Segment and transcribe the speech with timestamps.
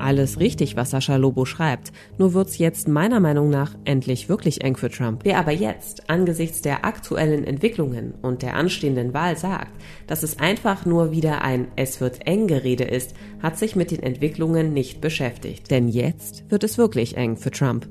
[0.00, 1.92] Alles richtig, was Sascha Lobo schreibt.
[2.16, 5.20] Nur wird's jetzt meiner Meinung nach endlich wirklich eng für Trump.
[5.24, 9.72] Wer aber jetzt angesichts der aktuellen Entwicklungen und der anstehenden Wahl sagt,
[10.06, 14.02] dass es einfach nur wieder ein Es wird eng Gerede ist, hat sich mit den
[14.02, 15.70] Entwicklungen nicht beschäftigt.
[15.70, 17.86] Denn jetzt wird es wirklich eng für Trump.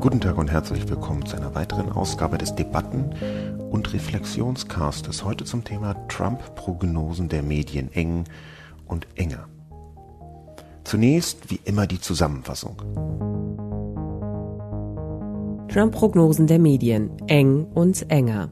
[0.00, 3.10] Guten Tag und herzlich willkommen zu einer weiteren Ausgabe des Debatten-
[3.70, 5.24] und Reflexionscastes.
[5.24, 8.24] Heute zum Thema Trump-Prognosen der Medien eng
[8.86, 9.48] und enger.
[10.88, 12.78] Zunächst wie immer die Zusammenfassung.
[15.70, 18.50] Trump-Prognosen der Medien eng und enger.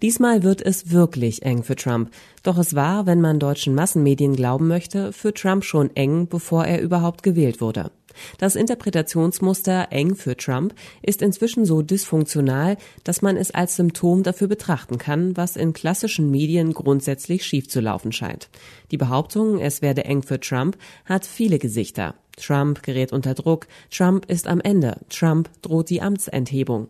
[0.00, 2.12] Diesmal wird es wirklich eng für Trump.
[2.44, 6.80] Doch es war, wenn man deutschen Massenmedien glauben möchte, für Trump schon eng, bevor er
[6.80, 7.90] überhaupt gewählt wurde.
[8.38, 14.48] Das Interpretationsmuster eng für Trump ist inzwischen so dysfunktional, dass man es als Symptom dafür
[14.48, 18.48] betrachten kann, was in klassischen Medien grundsätzlich schief zu laufen scheint.
[18.90, 22.14] Die Behauptung, es werde eng für Trump, hat viele Gesichter.
[22.36, 26.88] Trump gerät unter Druck, Trump ist am Ende, Trump droht die Amtsenthebung.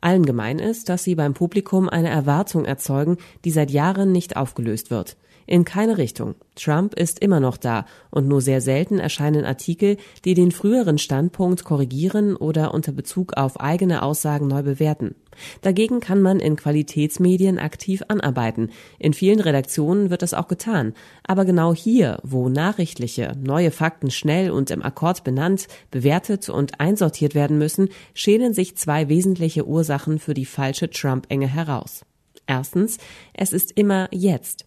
[0.00, 4.90] Allen gemein ist, dass sie beim Publikum eine Erwartung erzeugen, die seit Jahren nicht aufgelöst
[4.90, 5.16] wird.
[5.52, 6.34] In keine Richtung.
[6.56, 11.62] Trump ist immer noch da und nur sehr selten erscheinen Artikel, die den früheren Standpunkt
[11.62, 15.14] korrigieren oder unter Bezug auf eigene Aussagen neu bewerten.
[15.60, 18.70] Dagegen kann man in Qualitätsmedien aktiv anarbeiten.
[18.98, 20.94] In vielen Redaktionen wird das auch getan.
[21.22, 27.34] Aber genau hier, wo nachrichtliche, neue Fakten schnell und im Akkord benannt, bewertet und einsortiert
[27.34, 32.06] werden müssen, schälen sich zwei wesentliche Ursachen für die falsche Trump-Enge heraus.
[32.46, 32.96] Erstens,
[33.34, 34.64] es ist immer jetzt.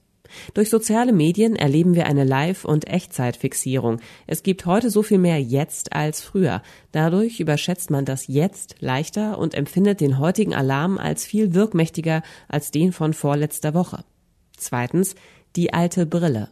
[0.54, 4.00] Durch soziale Medien erleben wir eine Live- und Echtzeitfixierung.
[4.28, 6.62] Es gibt heute so viel mehr Jetzt als früher.
[6.92, 12.72] Dadurch überschätzt man das Jetzt leichter und empfindet den heutigen Alarm als viel wirkmächtiger als
[12.72, 14.04] den von vorletzter Woche.
[14.58, 15.16] Zweitens,
[15.56, 16.50] die alte Brille.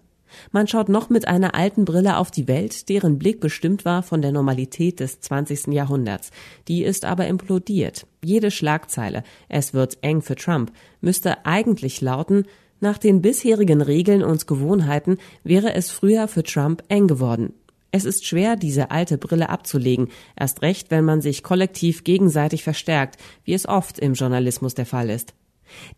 [0.52, 4.22] Man schaut noch mit einer alten Brille auf die Welt, deren Blick bestimmt war von
[4.22, 5.68] der Normalität des 20.
[5.68, 6.32] Jahrhunderts.
[6.68, 8.08] Die ist aber implodiert.
[8.24, 12.46] Jede Schlagzeile, es wird eng für Trump, müsste eigentlich lauten,
[12.80, 17.54] nach den bisherigen Regeln und Gewohnheiten wäre es früher für Trump eng geworden.
[17.92, 23.18] Es ist schwer, diese alte Brille abzulegen, erst recht, wenn man sich kollektiv gegenseitig verstärkt,
[23.44, 25.36] wie es oft im Journalismus der Fall ist.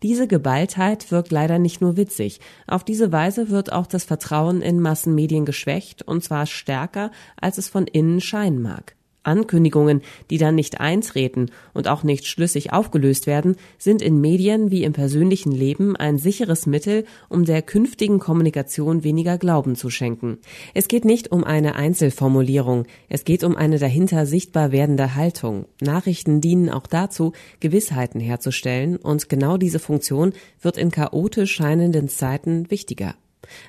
[0.02, 2.40] Diese Geballtheit wirkt leider nicht nur witzig.
[2.66, 7.10] Auf diese Weise wird auch das Vertrauen in Massenmedien geschwächt, und zwar stärker,
[7.40, 8.94] als es von innen scheinen mag.
[9.26, 14.84] Ankündigungen, die dann nicht eintreten und auch nicht schlüssig aufgelöst werden, sind in Medien wie
[14.84, 20.38] im persönlichen Leben ein sicheres Mittel, um der künftigen Kommunikation weniger Glauben zu schenken.
[20.74, 25.66] Es geht nicht um eine Einzelformulierung, es geht um eine dahinter sichtbar werdende Haltung.
[25.80, 32.70] Nachrichten dienen auch dazu, Gewissheiten herzustellen, und genau diese Funktion wird in chaotisch scheinenden Zeiten
[32.70, 33.14] wichtiger.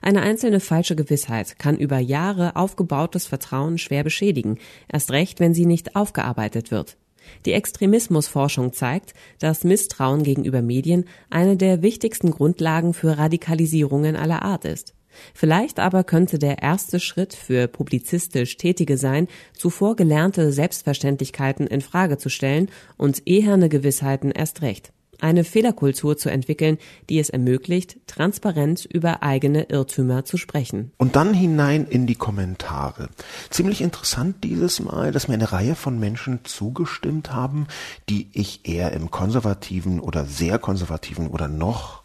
[0.01, 4.57] Eine einzelne falsche Gewissheit kann über Jahre aufgebautes Vertrauen schwer beschädigen,
[4.91, 6.97] erst recht, wenn sie nicht aufgearbeitet wird.
[7.45, 14.65] Die Extremismusforschung zeigt, dass Misstrauen gegenüber Medien eine der wichtigsten Grundlagen für Radikalisierungen aller Art
[14.65, 14.93] ist.
[15.33, 22.17] Vielleicht aber könnte der erste Schritt für publizistisch Tätige sein, zuvor gelernte Selbstverständlichkeiten in Frage
[22.17, 26.77] zu stellen und eherne Gewissheiten erst recht eine Fehlerkultur zu entwickeln,
[27.09, 30.91] die es ermöglicht, transparent über eigene Irrtümer zu sprechen.
[30.97, 33.09] Und dann hinein in die Kommentare.
[33.49, 37.67] Ziemlich interessant dieses Mal, dass mir eine Reihe von Menschen zugestimmt haben,
[38.09, 42.03] die ich eher im konservativen oder sehr konservativen oder noch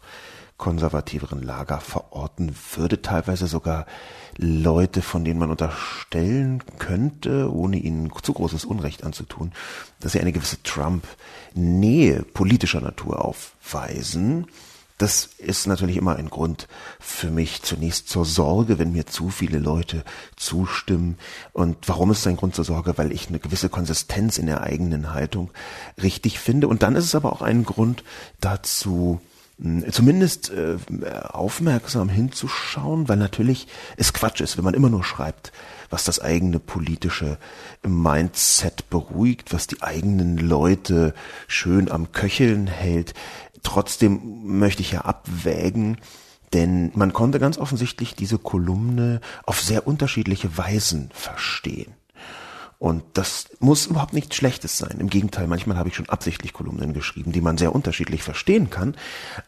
[0.63, 3.85] konservativeren Lager verorten würde, teilweise sogar
[4.37, 9.51] Leute, von denen man unterstellen könnte, ohne ihnen zu großes Unrecht anzutun,
[9.99, 14.47] dass sie eine gewisse Trump-Nähe politischer Natur aufweisen.
[14.97, 19.59] Das ist natürlich immer ein Grund für mich zunächst zur Sorge, wenn mir zu viele
[19.59, 20.05] Leute
[20.37, 21.17] zustimmen.
[21.51, 22.97] Und warum ist es ein Grund zur Sorge?
[22.97, 25.51] Weil ich eine gewisse Konsistenz in der eigenen Haltung
[26.01, 26.69] richtig finde.
[26.69, 28.05] Und dann ist es aber auch ein Grund
[28.39, 29.19] dazu,
[29.91, 30.77] zumindest äh,
[31.29, 33.67] aufmerksam hinzuschauen, weil natürlich
[33.97, 35.51] es Quatsch ist, wenn man immer nur schreibt,
[35.89, 37.37] was das eigene politische
[37.85, 41.13] Mindset beruhigt, was die eigenen Leute
[41.47, 43.13] schön am Köcheln hält.
[43.61, 45.97] Trotzdem möchte ich ja abwägen,
[46.51, 51.93] denn man konnte ganz offensichtlich diese Kolumne auf sehr unterschiedliche Weisen verstehen.
[52.83, 54.97] Und das muss überhaupt nichts Schlechtes sein.
[54.99, 58.97] Im Gegenteil, manchmal habe ich schon absichtlich Kolumnen geschrieben, die man sehr unterschiedlich verstehen kann.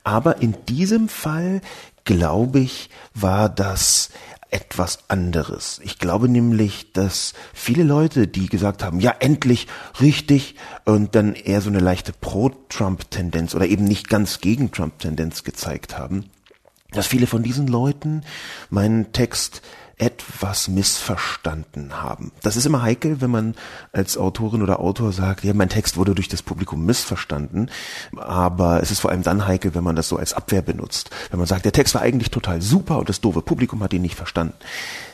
[0.05, 1.59] Aber in diesem Fall,
[2.05, 4.11] glaube ich, war das
[4.51, 5.81] etwas anderes.
[5.83, 9.67] Ich glaube nämlich, dass viele Leute, die gesagt haben, ja, endlich
[9.99, 10.55] richtig,
[10.85, 16.29] und dann eher so eine leichte Pro-Trump-Tendenz oder eben nicht ganz gegen Trump-Tendenz gezeigt haben,
[16.91, 18.21] dass viele von diesen Leuten
[18.69, 19.61] meinen Text
[19.97, 22.31] etwas missverstanden haben.
[22.41, 23.55] Das ist immer heikel, wenn man
[23.93, 27.71] als Autorin oder Autor sagt, ja, mein Text wurde durch das Publikum missverstanden,
[28.17, 31.11] aber es ist vor allem dann heikel, wenn man das so als Abwehr benutzt.
[31.29, 34.01] Wenn man sagt, der Text war eigentlich total super und das doofe Publikum hat ihn
[34.01, 34.55] nicht verstanden.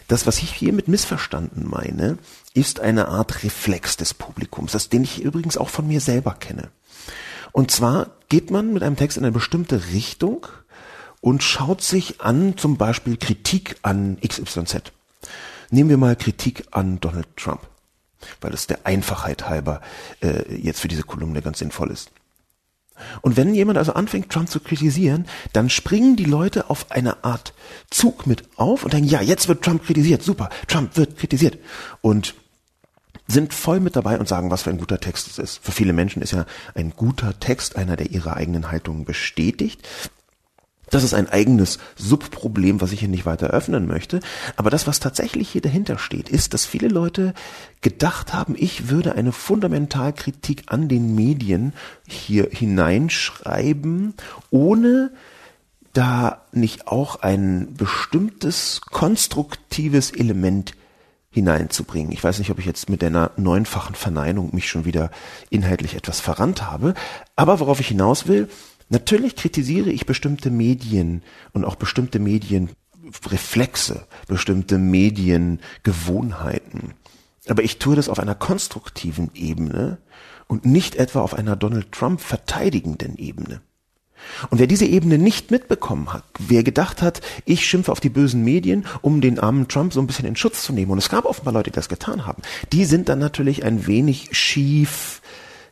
[0.07, 2.17] Das, was ich hier mit missverstanden meine,
[2.53, 6.69] ist eine Art Reflex des Publikums, das den ich übrigens auch von mir selber kenne.
[7.51, 10.47] Und zwar geht man mit einem Text in eine bestimmte Richtung,
[11.21, 14.91] und schaut sich an zum Beispiel Kritik an XYZ.
[15.69, 17.61] Nehmen wir mal Kritik an Donald Trump,
[18.41, 19.81] weil es der Einfachheit halber
[20.21, 22.11] äh, jetzt für diese Kolumne ganz sinnvoll ist.
[23.21, 27.53] Und wenn jemand also anfängt, Trump zu kritisieren, dann springen die Leute auf eine Art
[27.89, 31.57] Zug mit auf und denken, ja, jetzt wird Trump kritisiert, super, Trump wird kritisiert.
[32.01, 32.35] Und
[33.27, 35.63] sind voll mit dabei und sagen, was für ein guter Text es ist.
[35.63, 36.45] Für viele Menschen ist ja
[36.75, 39.87] ein guter Text einer, der ihre eigenen Haltungen bestätigt.
[40.91, 44.19] Das ist ein eigenes Subproblem, was ich hier nicht weiter öffnen möchte.
[44.57, 47.33] Aber das, was tatsächlich hier dahinter steht, ist, dass viele Leute
[47.79, 51.73] gedacht haben, ich würde eine Fundamentalkritik an den Medien
[52.07, 54.13] hier hineinschreiben,
[54.51, 55.11] ohne
[55.93, 60.73] da nicht auch ein bestimmtes konstruktives Element
[61.31, 62.11] hineinzubringen.
[62.11, 65.09] Ich weiß nicht, ob ich jetzt mit einer neunfachen Verneinung mich schon wieder
[65.49, 66.93] inhaltlich etwas verrannt habe,
[67.37, 68.49] aber worauf ich hinaus will,
[68.91, 71.23] Natürlich kritisiere ich bestimmte Medien
[71.53, 76.93] und auch bestimmte Medienreflexe, bestimmte Mediengewohnheiten.
[77.47, 79.99] Aber ich tue das auf einer konstruktiven Ebene
[80.47, 83.61] und nicht etwa auf einer Donald Trump verteidigenden Ebene.
[84.49, 88.43] Und wer diese Ebene nicht mitbekommen hat, wer gedacht hat, ich schimpfe auf die bösen
[88.43, 91.23] Medien, um den armen Trump so ein bisschen in Schutz zu nehmen, und es gab
[91.23, 92.41] offenbar Leute, die das getan haben,
[92.73, 95.21] die sind dann natürlich ein wenig schief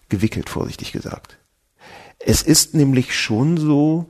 [0.08, 1.38] gewickelt, vorsichtig gesagt.
[2.20, 4.10] Es ist nämlich schon so,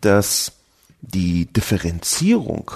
[0.00, 0.52] dass
[1.00, 2.70] die Differenzierung,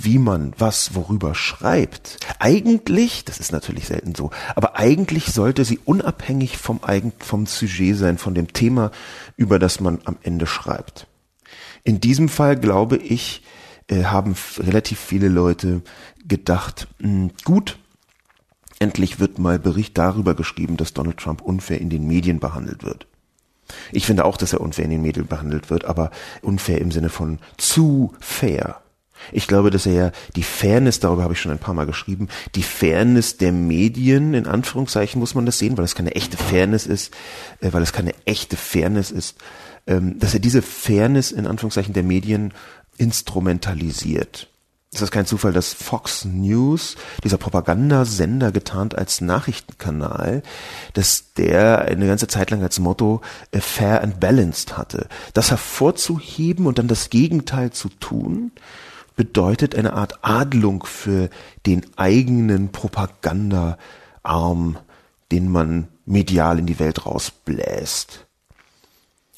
[0.00, 5.78] wie man was worüber schreibt, eigentlich, das ist natürlich selten so, aber eigentlich sollte sie
[5.84, 8.90] unabhängig vom, Eigen, vom Sujet sein, von dem Thema,
[9.36, 11.06] über das man am Ende schreibt.
[11.84, 13.42] In diesem Fall glaube ich,
[13.88, 15.82] äh, haben relativ viele Leute
[16.26, 17.78] gedacht, hm, gut,
[18.80, 23.06] endlich wird mal Bericht darüber geschrieben, dass Donald Trump unfair in den Medien behandelt wird.
[23.92, 26.10] Ich finde auch, dass er unfair in den Medien behandelt wird, aber
[26.42, 28.80] unfair im Sinne von zu fair.
[29.32, 32.28] Ich glaube, dass er ja die Fairness, darüber habe ich schon ein paar Mal geschrieben,
[32.54, 36.86] die Fairness der Medien, in Anführungszeichen muss man das sehen, weil es keine echte Fairness
[36.86, 37.14] ist,
[37.60, 39.38] äh, weil es keine echte Fairness ist,
[39.86, 42.52] ähm, dass er diese Fairness in Anführungszeichen der Medien
[42.98, 44.48] instrumentalisiert
[44.96, 50.42] ist das kein Zufall, dass Fox News, dieser Propagandasender getarnt als Nachrichtenkanal,
[50.94, 53.20] dass der eine ganze Zeit lang als Motto
[53.50, 55.08] äh, fair and balanced hatte.
[55.34, 58.52] Das hervorzuheben und dann das Gegenteil zu tun,
[59.16, 61.30] bedeutet eine Art Adlung für
[61.64, 64.78] den eigenen Propagandaarm,
[65.32, 68.25] den man medial in die Welt rausbläst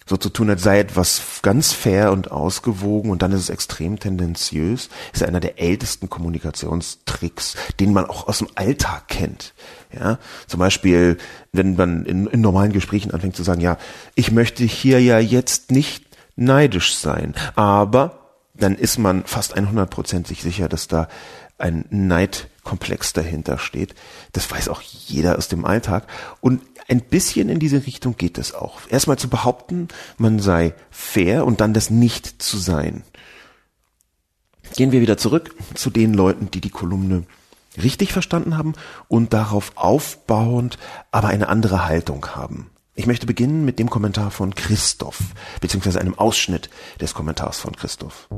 [0.09, 3.99] so zu tun, als sei etwas ganz fair und ausgewogen und dann ist es extrem
[3.99, 9.55] tendenziös, ist einer der ältesten Kommunikationstricks, den man auch aus dem Alltag kennt.
[9.93, 11.19] Ja, zum Beispiel,
[11.53, 13.77] wenn man in, in normalen Gesprächen anfängt zu sagen, ja,
[14.15, 16.07] ich möchte hier ja jetzt nicht
[16.37, 18.19] neidisch sein, aber
[18.55, 21.09] dann ist man fast 100% sich sicher, dass da
[21.59, 23.95] ein Neidkomplex dahinter steht.
[24.33, 26.07] Das weiß auch jeder aus dem Alltag.
[26.41, 28.81] Und ein bisschen in diese Richtung geht es auch.
[28.89, 33.05] Erstmal zu behaupten, man sei fair und dann das nicht zu sein.
[34.75, 37.25] Gehen wir wieder zurück zu den Leuten, die die Kolumne
[37.83, 38.73] richtig verstanden haben
[39.07, 40.79] und darauf aufbauend
[41.11, 42.71] aber eine andere Haltung haben.
[42.95, 45.21] Ich möchte beginnen mit dem Kommentar von Christoph,
[45.61, 46.69] beziehungsweise einem Ausschnitt
[47.01, 48.29] des Kommentars von Christoph.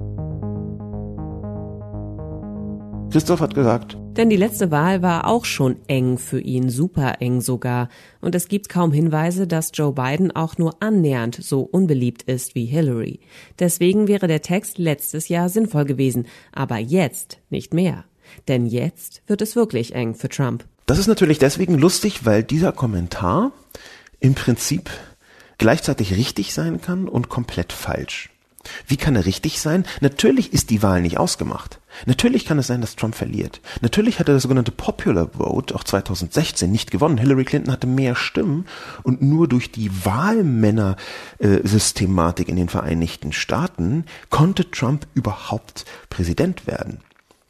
[3.10, 7.40] Christoph hat gesagt, denn die letzte Wahl war auch schon eng für ihn, super eng
[7.40, 7.88] sogar.
[8.20, 12.66] Und es gibt kaum Hinweise, dass Joe Biden auch nur annähernd so unbeliebt ist wie
[12.66, 13.18] Hillary.
[13.58, 18.04] Deswegen wäre der Text letztes Jahr sinnvoll gewesen, aber jetzt nicht mehr.
[18.46, 20.64] Denn jetzt wird es wirklich eng für Trump.
[20.86, 23.50] Das ist natürlich deswegen lustig, weil dieser Kommentar
[24.20, 24.88] im Prinzip
[25.58, 28.30] gleichzeitig richtig sein kann und komplett falsch.
[28.86, 29.84] Wie kann er richtig sein?
[30.00, 31.79] Natürlich ist die Wahl nicht ausgemacht.
[32.06, 33.60] Natürlich kann es sein, dass Trump verliert.
[33.80, 37.18] Natürlich hat er das sogenannte Popular Vote auch 2016 nicht gewonnen.
[37.18, 38.66] Hillary Clinton hatte mehr Stimmen
[39.02, 47.00] und nur durch die Wahlmänner-Systematik in den Vereinigten Staaten konnte Trump überhaupt Präsident werden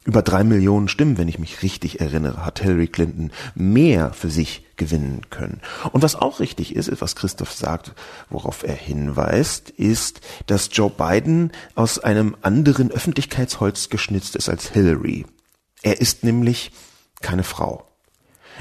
[0.03, 4.65] über drei Millionen Stimmen, wenn ich mich richtig erinnere, hat Hillary Clinton mehr für sich
[4.75, 5.61] gewinnen können.
[5.91, 7.93] Und was auch richtig ist, ist, was Christoph sagt,
[8.29, 15.25] worauf er hinweist, ist, dass Joe Biden aus einem anderen Öffentlichkeitsholz geschnitzt ist als Hillary.
[15.83, 16.71] Er ist nämlich
[17.21, 17.90] keine Frau.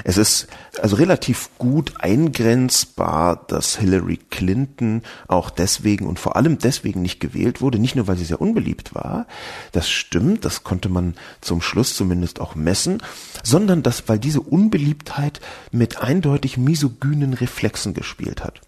[0.05, 0.47] Es ist
[0.81, 7.61] also relativ gut eingrenzbar, dass Hillary Clinton auch deswegen und vor allem deswegen nicht gewählt
[7.61, 9.27] wurde, nicht nur weil sie sehr unbeliebt war,
[9.73, 13.03] das stimmt, das konnte man zum Schluss zumindest auch messen,
[13.43, 18.61] sondern dass, weil diese Unbeliebtheit mit eindeutig misogynen Reflexen gespielt hat.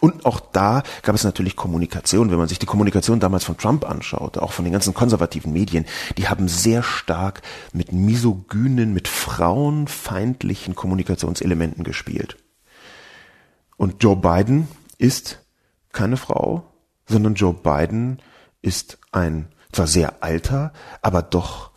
[0.00, 2.30] Und auch da gab es natürlich Kommunikation.
[2.30, 5.86] Wenn man sich die Kommunikation damals von Trump anschaut, auch von den ganzen konservativen Medien,
[6.18, 12.36] die haben sehr stark mit misogynen, mit frauenfeindlichen Kommunikationselementen gespielt.
[13.76, 15.40] Und Joe Biden ist
[15.92, 16.72] keine Frau,
[17.06, 18.20] sondern Joe Biden
[18.62, 20.72] ist ein zwar sehr alter,
[21.02, 21.70] aber doch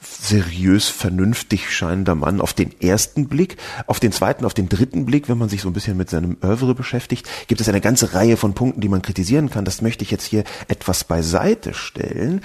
[0.00, 3.56] seriös, vernünftig scheinender Mann auf den ersten Blick.
[3.86, 6.36] Auf den zweiten, auf den dritten Blick, wenn man sich so ein bisschen mit seinem
[6.42, 9.64] Oeuvre beschäftigt, gibt es eine ganze Reihe von Punkten, die man kritisieren kann.
[9.64, 12.42] Das möchte ich jetzt hier etwas beiseite stellen.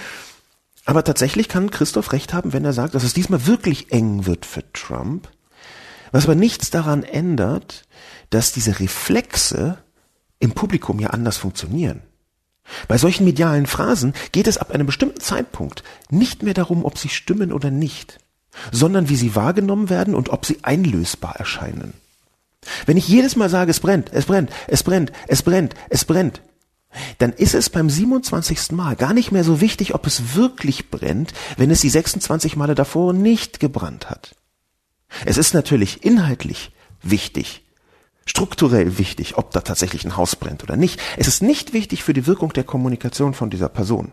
[0.86, 4.46] Aber tatsächlich kann Christoph recht haben, wenn er sagt, dass es diesmal wirklich eng wird
[4.46, 5.30] für Trump.
[6.12, 7.88] Was aber nichts daran ändert,
[8.30, 9.80] dass diese Reflexe
[10.40, 12.02] im Publikum ja anders funktionieren.
[12.88, 17.10] Bei solchen medialen Phrasen geht es ab einem bestimmten Zeitpunkt nicht mehr darum, ob sie
[17.10, 18.19] stimmen oder nicht,
[18.72, 21.93] sondern wie sie wahrgenommen werden und ob sie einlösbar erscheinen.
[22.86, 26.41] Wenn ich jedes Mal sage, es brennt, es brennt, es brennt, es brennt, es brennt,
[27.17, 28.72] dann ist es beim 27.
[28.72, 32.74] Mal gar nicht mehr so wichtig, ob es wirklich brennt, wenn es die 26 Male
[32.74, 34.36] davor nicht gebrannt hat.
[35.25, 37.64] Es ist natürlich inhaltlich wichtig,
[38.27, 41.00] strukturell wichtig, ob da tatsächlich ein Haus brennt oder nicht.
[41.17, 44.12] Es ist nicht wichtig für die Wirkung der Kommunikation von dieser Person.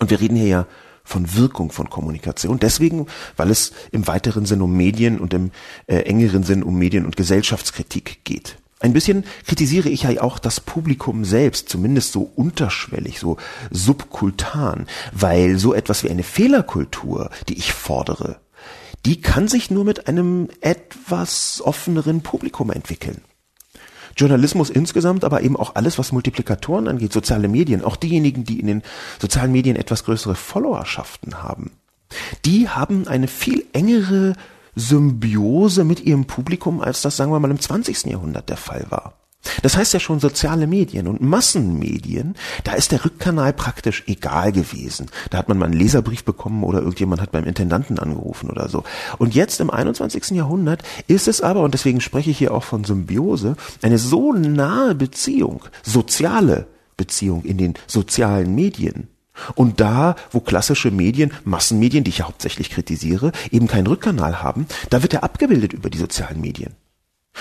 [0.00, 0.66] Und wir reden hier ja
[1.04, 2.58] von Wirkung von Kommunikation.
[2.58, 5.50] Deswegen, weil es im weiteren Sinn um Medien und im
[5.86, 8.56] äh, engeren Sinn um Medien- und Gesellschaftskritik geht.
[8.80, 13.36] Ein bisschen kritisiere ich ja auch das Publikum selbst, zumindest so unterschwellig, so
[13.70, 18.40] subkultan, weil so etwas wie eine Fehlerkultur, die ich fordere,
[19.06, 23.22] die kann sich nur mit einem etwas offeneren Publikum entwickeln.
[24.16, 28.66] Journalismus insgesamt, aber eben auch alles, was Multiplikatoren angeht, soziale Medien, auch diejenigen, die in
[28.66, 28.82] den
[29.20, 31.72] sozialen Medien etwas größere Followerschaften haben,
[32.44, 34.34] die haben eine viel engere
[34.76, 38.04] Symbiose mit ihrem Publikum, als das, sagen wir mal, im 20.
[38.04, 39.14] Jahrhundert der Fall war.
[39.62, 42.34] Das heißt ja schon soziale Medien und Massenmedien,
[42.64, 45.06] da ist der Rückkanal praktisch egal gewesen.
[45.30, 48.84] Da hat man mal einen Leserbrief bekommen oder irgendjemand hat beim Intendanten angerufen oder so.
[49.18, 50.30] Und jetzt im 21.
[50.30, 54.94] Jahrhundert ist es aber, und deswegen spreche ich hier auch von Symbiose, eine so nahe
[54.94, 59.08] Beziehung, soziale Beziehung in den sozialen Medien.
[59.56, 64.66] Und da, wo klassische Medien, Massenmedien, die ich ja hauptsächlich kritisiere, eben keinen Rückkanal haben,
[64.90, 66.74] da wird er abgebildet über die sozialen Medien.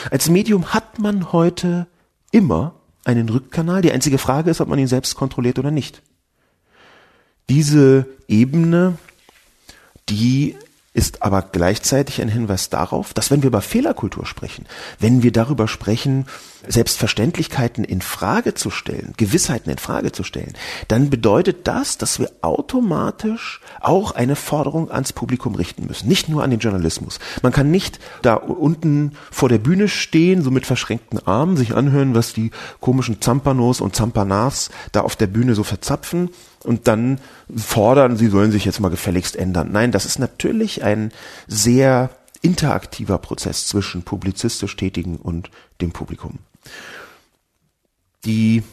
[0.10, 1.86] Als Medium hat man heute
[2.34, 2.76] immer
[3.06, 3.82] einen Rückkanal.
[3.82, 6.02] Die einzige Frage ist, ob man ihn selbst kontrolliert oder nicht.
[7.50, 8.98] Diese Ebene,
[10.10, 10.56] die
[10.94, 14.66] ist aber gleichzeitig ein Hinweis darauf, dass wenn wir über Fehlerkultur sprechen,
[15.00, 16.26] wenn wir darüber sprechen,
[16.68, 20.54] Selbstverständlichkeiten in Frage zu stellen, Gewissheiten in Frage zu stellen,
[20.88, 26.44] dann bedeutet das, dass wir automatisch auch eine Forderung ans Publikum richten müssen, nicht nur
[26.44, 27.20] an den Journalismus.
[27.42, 32.16] Man kann nicht da unten vor der Bühne stehen, so mit verschränkten Armen, sich anhören,
[32.16, 36.30] was die komischen Zampanos und Zampanas da auf der Bühne so verzapfen
[36.64, 37.20] und dann
[37.56, 39.70] fordern, sie sollen sich jetzt mal gefälligst ändern.
[39.72, 41.12] Nein, das ist natürlich ein
[41.48, 42.10] sehr
[42.42, 45.50] interaktiver Prozess zwischen publizistisch Tätigen und
[45.82, 46.40] dem Publikum.
[48.26, 48.64] Die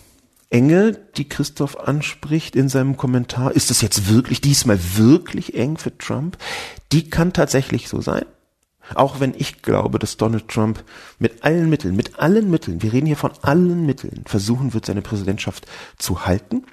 [0.48, 5.96] Enge, die Christoph anspricht in seinem Kommentar, ist es jetzt wirklich, diesmal wirklich eng für
[5.96, 6.38] Trump?
[6.92, 8.24] Die kann tatsächlich so sein.
[8.94, 10.82] Auch wenn ich glaube, dass Donald Trump
[11.20, 15.02] mit allen Mitteln, mit allen Mitteln, wir reden hier von allen Mitteln, versuchen wird, seine
[15.02, 15.66] Präsidentschaft
[15.96, 16.64] zu halten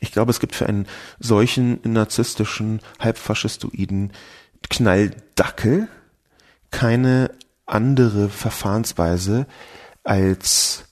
[0.00, 0.86] ich glaube, es gibt für einen
[1.18, 4.12] solchen narzisstischen, halbfaschistoiden
[4.70, 5.88] Knalldackel
[6.70, 7.30] keine
[7.66, 9.46] andere Verfahrensweise,
[10.08, 10.84] als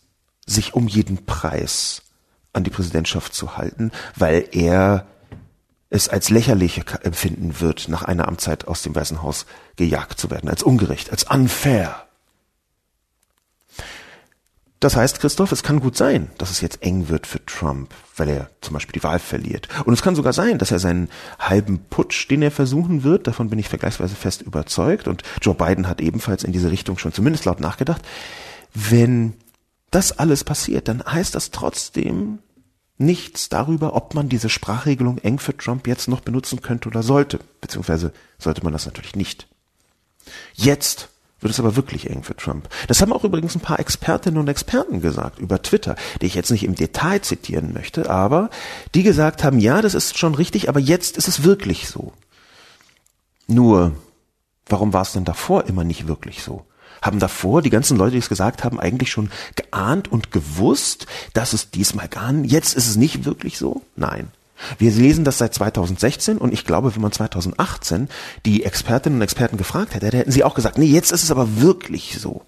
[0.46, 2.02] sich um jeden Preis
[2.52, 5.06] an die Präsidentschaft zu halten, weil er
[5.88, 9.46] es als lächerlich empfinden wird, nach einer Amtszeit aus dem Weißen Haus
[9.76, 12.06] gejagt zu werden, als ungerecht, als unfair.
[14.80, 18.28] Das heißt, Christoph, es kann gut sein, dass es jetzt eng wird für Trump, weil
[18.28, 19.68] er zum Beispiel die Wahl verliert.
[19.86, 21.08] Und es kann sogar sein, dass er seinen
[21.38, 25.88] halben Putsch, den er versuchen wird, davon bin ich vergleichsweise fest überzeugt, und Joe Biden
[25.88, 28.02] hat ebenfalls in diese Richtung schon zumindest laut nachgedacht,
[28.76, 29.32] wenn
[29.90, 32.40] das alles passiert, dann heißt das trotzdem
[32.98, 37.40] nichts darüber, ob man diese Sprachregelung eng für Trump jetzt noch benutzen könnte oder sollte,
[37.62, 39.48] beziehungsweise sollte man das natürlich nicht.
[40.54, 41.08] Jetzt
[41.40, 42.68] wird es aber wirklich eng für Trump.
[42.88, 46.50] Das haben auch übrigens ein paar Expertinnen und Experten gesagt über Twitter, die ich jetzt
[46.50, 48.50] nicht im Detail zitieren möchte, aber
[48.94, 52.12] die gesagt haben, ja, das ist schon richtig, aber jetzt ist es wirklich so.
[53.46, 53.92] Nur,
[54.66, 56.66] warum war es denn davor immer nicht wirklich so?
[57.06, 61.52] Haben davor die ganzen Leute, die es gesagt haben, eigentlich schon geahnt und gewusst, dass
[61.52, 63.82] es diesmal gar nicht, jetzt ist es nicht wirklich so?
[63.94, 64.28] Nein.
[64.78, 68.08] Wir lesen das seit 2016 und ich glaube, wenn man 2018
[68.44, 71.60] die Expertinnen und Experten gefragt hätte, hätten sie auch gesagt, nee, jetzt ist es aber
[71.60, 72.42] wirklich so.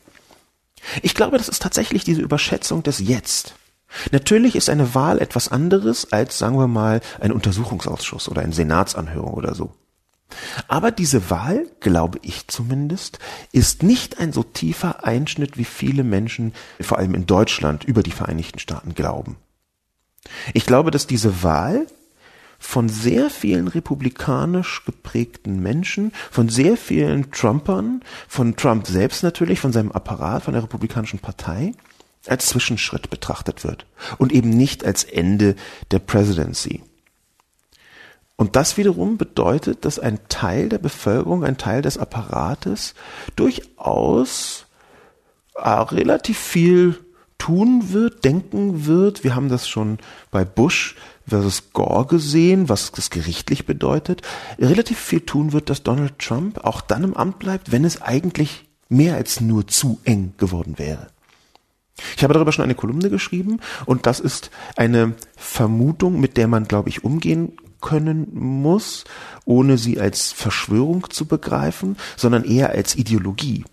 [1.03, 3.55] Ich glaube, das ist tatsächlich diese Überschätzung des Jetzt.
[4.11, 9.35] Natürlich ist eine Wahl etwas anderes als, sagen wir mal, ein Untersuchungsausschuss oder eine Senatsanhörung
[9.35, 9.73] oder so.
[10.67, 13.19] Aber diese Wahl, glaube ich zumindest,
[13.53, 18.11] ist nicht ein so tiefer Einschnitt, wie viele Menschen, vor allem in Deutschland, über die
[18.11, 19.37] Vereinigten Staaten glauben.
[20.53, 21.87] Ich glaube, dass diese Wahl
[22.59, 29.73] von sehr vielen republikanisch geprägten Menschen, von sehr vielen Trumpern, von Trump selbst natürlich, von
[29.73, 31.73] seinem Apparat, von der Republikanischen Partei,
[32.27, 33.87] als Zwischenschritt betrachtet wird
[34.19, 35.55] und eben nicht als Ende
[35.93, 36.83] der Presidency.
[38.39, 42.95] Und das wiederum bedeutet, dass ein Teil der Bevölkerung, ein Teil des Apparates
[43.35, 44.67] durchaus
[45.57, 47.01] äh, relativ viel
[47.37, 49.25] tun wird, denken wird.
[49.25, 49.99] Wir haben das schon
[50.31, 50.95] bei Bush
[51.27, 54.23] versus Gore gesehen, was das gerichtlich bedeutet.
[54.61, 58.69] Relativ viel tun wird, dass Donald Trump auch dann im Amt bleibt, wenn es eigentlich
[58.89, 61.09] mehr als nur zu eng geworden wäre.
[62.17, 66.69] Ich habe darüber schon eine Kolumne geschrieben und das ist eine Vermutung, mit der man,
[66.69, 69.05] glaube ich, umgehen können muss,
[69.45, 73.65] ohne sie als Verschwörung zu begreifen, sondern eher als Ideologie.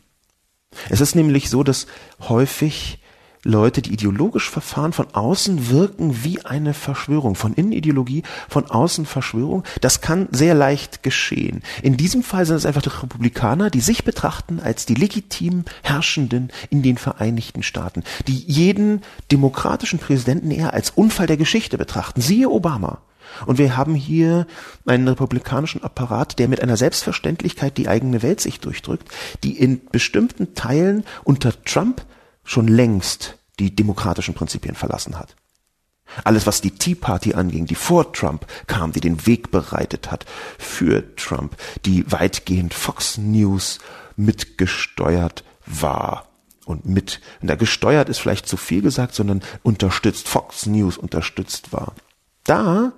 [0.89, 1.87] Es ist nämlich so, dass
[2.19, 2.99] häufig
[3.45, 7.35] Leute, die ideologisch verfahren, von außen wirken wie eine Verschwörung.
[7.35, 9.63] Von innen Ideologie, von außen Verschwörung.
[9.81, 11.61] Das kann sehr leicht geschehen.
[11.83, 16.51] In diesem Fall sind es einfach die Republikaner, die sich betrachten als die legitim Herrschenden
[16.71, 22.21] in den Vereinigten Staaten, die jeden demokratischen Präsidenten eher als Unfall der Geschichte betrachten.
[22.21, 22.97] Siehe Obama.
[23.45, 24.47] Und wir haben hier
[24.85, 29.09] einen republikanischen Apparat, der mit einer Selbstverständlichkeit die eigene Weltsicht durchdrückt,
[29.43, 32.05] die in bestimmten Teilen unter Trump
[32.43, 35.35] schon längst die demokratischen Prinzipien verlassen hat.
[36.23, 40.25] Alles, was die Tea Party anging, die vor Trump kam, die den Weg bereitet hat
[40.57, 43.79] für Trump, die weitgehend Fox News
[44.15, 46.29] mitgesteuert war
[46.65, 51.93] und mit, da gesteuert ist vielleicht zu viel gesagt, sondern unterstützt, Fox News unterstützt war.
[52.43, 52.93] Da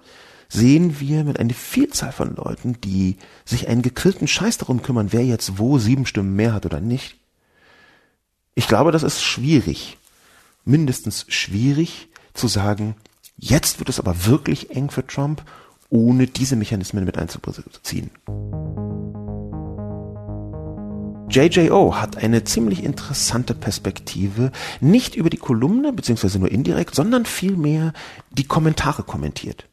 [0.50, 5.26] sehen wir mit einer Vielzahl von Leuten, die sich einen gekrillten Scheiß darum kümmern, wer
[5.26, 7.18] jetzt wo sieben Stimmen mehr hat oder nicht,
[8.58, 10.00] ich glaube, das ist schwierig,
[10.66, 12.96] mindestens schwierig zu sagen,
[13.38, 15.44] jetzt wird es aber wirklich eng für Trump,
[15.92, 18.10] ohne diese Mechanismen mit einzubeziehen.
[21.30, 27.94] JJO hat eine ziemlich interessante Perspektive, nicht über die Kolumne, beziehungsweise nur indirekt, sondern vielmehr
[28.32, 29.68] die Kommentare kommentiert.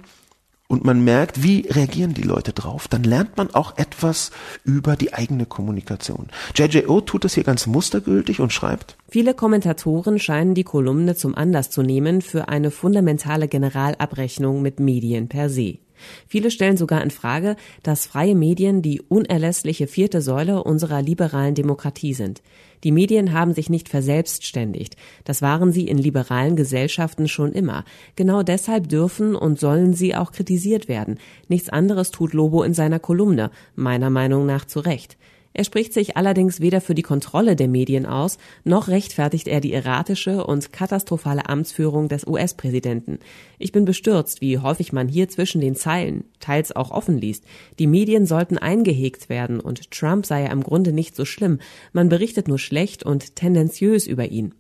[0.68, 4.32] und man merkt, wie reagieren die Leute drauf, dann lernt man auch etwas
[4.64, 6.30] über die eigene Kommunikation.
[6.56, 8.96] JJO tut das hier ganz mustergültig und schreibt.
[9.10, 15.28] Viele Kommentatoren scheinen die Kolumne zum Anlass zu nehmen für eine fundamentale Generalabrechnung mit Medien
[15.28, 15.80] per se.
[16.28, 22.14] Viele stellen sogar in Frage, dass freie Medien die unerlässliche vierte Säule unserer liberalen Demokratie
[22.14, 22.42] sind.
[22.84, 24.96] Die Medien haben sich nicht verselbstständigt.
[25.24, 27.84] Das waren sie in liberalen Gesellschaften schon immer.
[28.16, 31.20] Genau deshalb dürfen und sollen sie auch kritisiert werden.
[31.48, 35.18] Nichts anderes tut Lobo in seiner Kolumne, meiner Meinung nach zu Recht.
[35.58, 39.72] Er spricht sich allerdings weder für die Kontrolle der Medien aus, noch rechtfertigt er die
[39.72, 43.20] erratische und katastrophale Amtsführung des US-Präsidenten.
[43.58, 47.46] Ich bin bestürzt, wie häufig man hier zwischen den Zeilen, teils auch offen liest.
[47.80, 51.60] Die Medien sollten eingehegt werden und Trump sei ja im Grunde nicht so schlimm.
[51.94, 54.54] Man berichtet nur schlecht und tendenziös über ihn.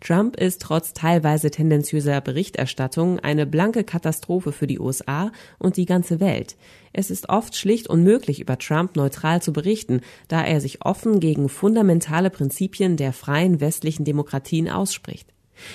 [0.00, 6.20] Trump ist trotz teilweise tendenziöser Berichterstattung eine blanke Katastrophe für die USA und die ganze
[6.20, 6.56] Welt.
[6.92, 11.48] Es ist oft schlicht unmöglich, über Trump neutral zu berichten, da er sich offen gegen
[11.48, 15.28] fundamentale Prinzipien der freien westlichen Demokratien ausspricht.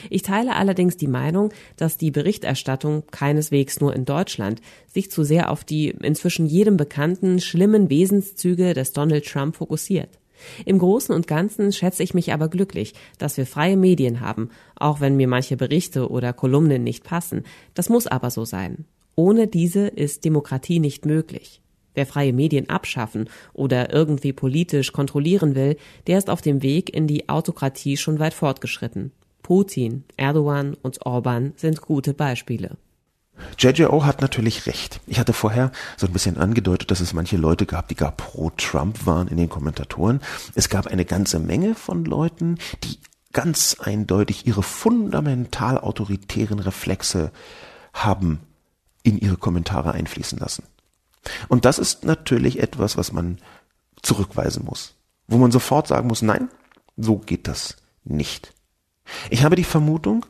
[0.10, 5.50] Ich teile allerdings die Meinung, dass die Berichterstattung keineswegs nur in Deutschland sich zu sehr
[5.50, 10.21] auf die inzwischen jedem bekannten schlimmen Wesenszüge des Donald Trump fokussiert.
[10.66, 15.00] Im Großen und Ganzen schätze ich mich aber glücklich, dass wir freie Medien haben, auch
[15.00, 17.44] wenn mir manche Berichte oder Kolumnen nicht passen.
[17.74, 18.86] Das muss aber so sein.
[19.16, 21.62] Ohne diese ist Demokratie nicht möglich.
[21.94, 25.76] Wer freie Medien abschaffen oder irgendwie politisch kontrollieren will,
[26.08, 29.12] der ist auf dem Weg in die Autokratie schon weit fortgeschritten.
[29.44, 32.78] Putin, Erdogan und Orban sind gute Beispiele.
[33.58, 35.02] JJO hat natürlich recht.
[35.08, 38.50] Ich hatte vorher so ein bisschen angedeutet, dass es manche Leute gab, die gar pro
[38.52, 40.22] Trump waren in den Kommentatoren.
[40.56, 43.00] Es gab eine ganze Menge von Leuten, die
[43.34, 47.32] ganz eindeutig ihre fundamental autoritären Reflexe
[47.94, 48.40] haben
[49.04, 50.64] in ihre Kommentare einfließen lassen.
[51.48, 53.38] Und das ist natürlich etwas, was man
[54.02, 54.96] zurückweisen muss.
[55.28, 56.50] Wo man sofort sagen muss, nein,
[56.98, 58.54] so geht das nicht.
[59.30, 60.26] Ich habe die Vermutung,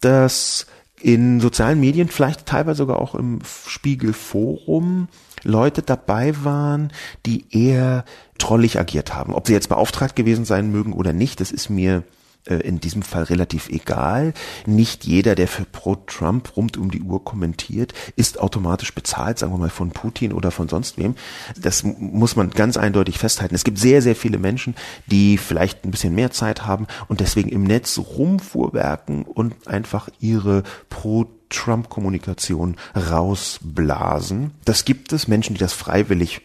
[0.00, 0.66] dass
[1.06, 5.06] in sozialen Medien, vielleicht teilweise sogar auch im Spiegelforum,
[5.44, 6.92] Leute dabei waren,
[7.26, 8.04] die eher
[8.38, 9.32] trollig agiert haben.
[9.32, 12.02] Ob sie jetzt beauftragt gewesen sein mögen oder nicht, das ist mir
[12.46, 14.32] äh, in diesem Fall relativ egal.
[14.66, 19.58] Nicht jeder, der für Pro-Trump rund um die Uhr kommentiert, ist automatisch bezahlt, sagen wir
[19.58, 21.14] mal von Putin oder von sonst wem.
[21.56, 23.54] Das muss man ganz eindeutig festhalten.
[23.54, 24.74] Es gibt sehr, sehr viele Menschen,
[25.06, 30.62] die vielleicht ein bisschen mehr Zeit haben und deswegen im Netz rumfuhrwerken und einfach ihre
[30.88, 34.52] Pro Trump-Kommunikation rausblasen.
[34.64, 36.40] Das gibt es, Menschen, die das freiwillig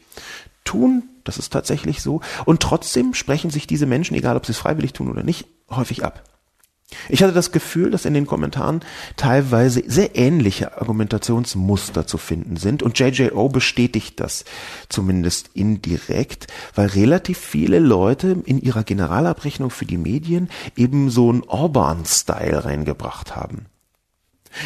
[0.64, 2.22] tun, das ist tatsächlich so.
[2.46, 6.04] Und trotzdem sprechen sich diese Menschen, egal ob sie es freiwillig tun oder nicht, häufig
[6.04, 6.24] ab.
[7.10, 8.82] Ich hatte das Gefühl, dass in den Kommentaren
[9.16, 14.46] teilweise sehr ähnliche Argumentationsmuster zu finden sind und JJO bestätigt das
[14.90, 21.44] zumindest indirekt, weil relativ viele Leute in ihrer Generalabrechnung für die Medien eben so einen
[21.44, 23.68] Orban-Style reingebracht haben.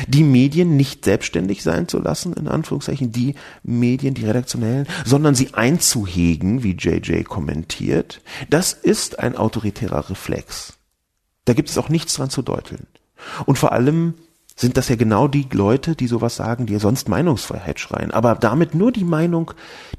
[0.07, 5.53] Die Medien nicht selbstständig sein zu lassen, in Anführungszeichen, die Medien, die redaktionellen, sondern sie
[5.53, 10.74] einzuhegen, wie JJ kommentiert, das ist ein autoritärer Reflex.
[11.45, 12.87] Da gibt es auch nichts dran zu deuteln.
[13.45, 14.15] Und vor allem
[14.55, 18.35] sind das ja genau die Leute, die sowas sagen, die ja sonst Meinungsfreiheit schreien, aber
[18.35, 19.51] damit nur die Meinung,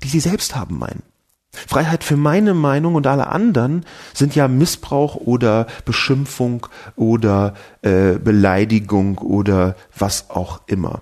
[0.02, 1.02] die sie selbst haben meinen.
[1.52, 9.18] Freiheit für meine Meinung und alle anderen sind ja Missbrauch oder Beschimpfung oder äh, Beleidigung
[9.18, 11.00] oder was auch immer.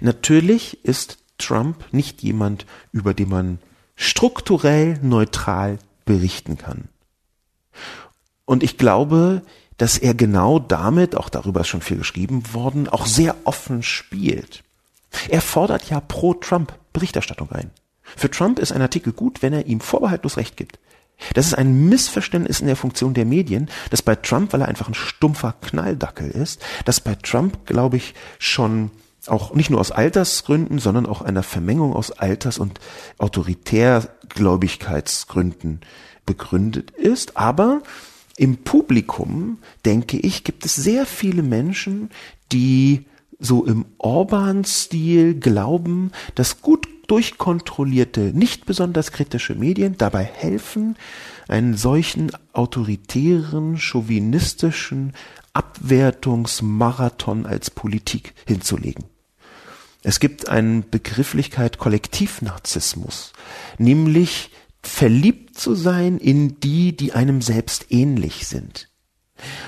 [0.00, 3.58] Natürlich ist Trump nicht jemand, über den man
[3.96, 6.88] strukturell neutral berichten kann.
[8.46, 9.42] Und ich glaube,
[9.76, 14.62] dass er genau damit, auch darüber ist schon viel geschrieben worden, auch sehr offen spielt.
[15.28, 17.70] Er fordert ja pro Trump Berichterstattung ein.
[18.02, 20.78] Für Trump ist ein Artikel gut, wenn er ihm vorbehaltlos Recht gibt.
[21.34, 24.88] Das ist ein Missverständnis in der Funktion der Medien, dass bei Trump, weil er einfach
[24.88, 28.90] ein stumpfer Knalldackel ist, dass bei Trump, glaube ich, schon
[29.26, 32.78] auch nicht nur aus Altersgründen, sondern auch einer Vermengung aus Alters- und
[33.18, 35.80] Autoritärgläubigkeitsgründen
[36.26, 37.36] begründet ist.
[37.36, 37.82] Aber
[38.36, 42.10] im Publikum, denke ich, gibt es sehr viele Menschen,
[42.52, 43.06] die
[43.38, 50.96] so im Orban-Stil glauben, dass gut durchkontrollierte, nicht besonders kritische Medien dabei helfen,
[51.48, 55.12] einen solchen autoritären, chauvinistischen
[55.52, 59.04] Abwertungsmarathon als Politik hinzulegen.
[60.02, 63.32] Es gibt eine Begrifflichkeit Kollektivnarzissmus,
[63.78, 64.50] nämlich
[64.86, 68.88] verliebt zu sein in die, die einem selbst ähnlich sind.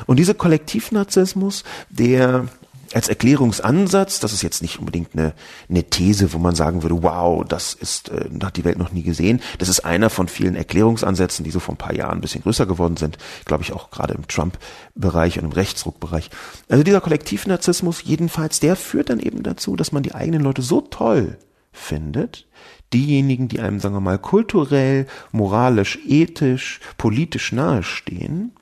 [0.06, 2.48] Und dieser Kollektivnarzissmus, der
[2.94, 5.34] als Erklärungsansatz, das ist jetzt nicht unbedingt eine,
[5.68, 9.02] eine These, wo man sagen würde, wow, das ist, äh, hat die Welt noch nie
[9.02, 9.42] gesehen.
[9.58, 12.64] Das ist einer von vielen Erklärungsansätzen, die so vor ein paar Jahren ein bisschen größer
[12.64, 16.30] geworden sind, glaube ich auch gerade im Trump-Bereich und im Rechtsruck-Bereich.
[16.70, 20.80] Also dieser Kollektivnarzissmus jedenfalls, der führt dann eben dazu, dass man die eigenen Leute so
[20.80, 21.36] toll
[21.72, 22.47] findet,
[22.92, 28.52] diejenigen, die einem, sagen wir mal, kulturell, moralisch, ethisch, politisch nahestehen,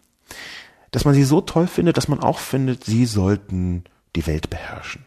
[0.90, 3.84] dass man sie so toll findet, dass man auch findet, sie sollten
[4.14, 5.04] die Welt beherrschen.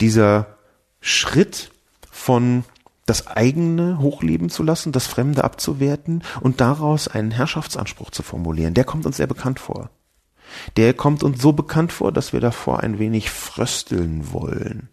[0.00, 0.58] Dieser
[1.00, 1.70] Schritt
[2.10, 2.64] von
[3.06, 8.84] das eigene hochleben zu lassen, das Fremde abzuwerten und daraus einen Herrschaftsanspruch zu formulieren, der
[8.84, 9.90] kommt uns sehr bekannt vor.
[10.76, 14.88] Der kommt uns so bekannt vor, dass wir davor ein wenig frösteln wollen.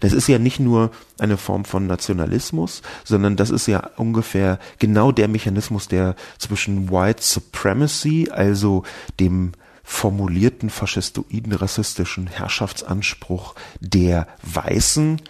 [0.00, 5.12] Das ist ja nicht nur eine Form von Nationalismus, sondern das ist ja ungefähr genau
[5.12, 8.84] der Mechanismus, der zwischen White Supremacy, also
[9.20, 15.20] dem formulierten faschistoiden rassistischen Herrschaftsanspruch der Weißen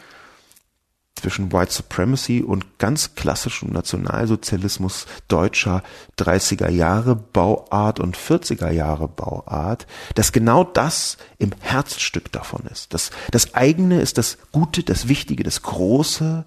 [1.23, 5.85] zwischen White Supremacy und ganz klassischem Nationalsozialismus deutscher
[6.19, 12.93] 30er Jahre Bauart und 40er Jahre Bauart, dass genau das im Herzstück davon ist.
[12.93, 16.45] Das, das eigene ist das Gute, das Wichtige, das Große,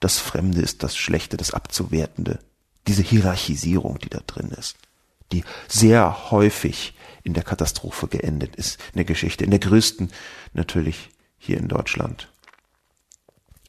[0.00, 2.40] das Fremde ist das Schlechte, das Abzuwertende.
[2.88, 4.76] Diese Hierarchisierung, die da drin ist,
[5.30, 10.10] die sehr häufig in der Katastrophe geendet ist, in der Geschichte, in der größten
[10.54, 12.28] natürlich hier in Deutschland.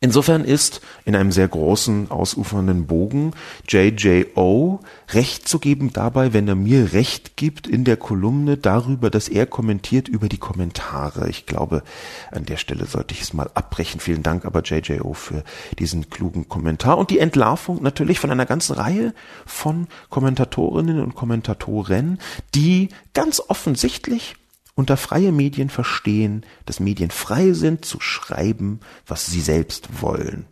[0.01, 3.33] Insofern ist in einem sehr großen, ausufernden Bogen
[3.67, 9.27] JJO Recht zu geben dabei, wenn er mir Recht gibt in der Kolumne darüber, dass
[9.27, 11.29] er kommentiert über die Kommentare.
[11.29, 11.83] Ich glaube,
[12.31, 13.99] an der Stelle sollte ich es mal abbrechen.
[13.99, 15.43] Vielen Dank aber JJO für
[15.79, 19.13] diesen klugen Kommentar und die Entlarvung natürlich von einer ganzen Reihe
[19.45, 22.19] von Kommentatorinnen und Kommentatoren,
[22.55, 24.37] die ganz offensichtlich
[24.79, 30.45] unter freie Medien verstehen, dass Medien frei sind zu schreiben, was sie selbst wollen.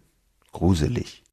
[0.51, 1.23] Gruselig.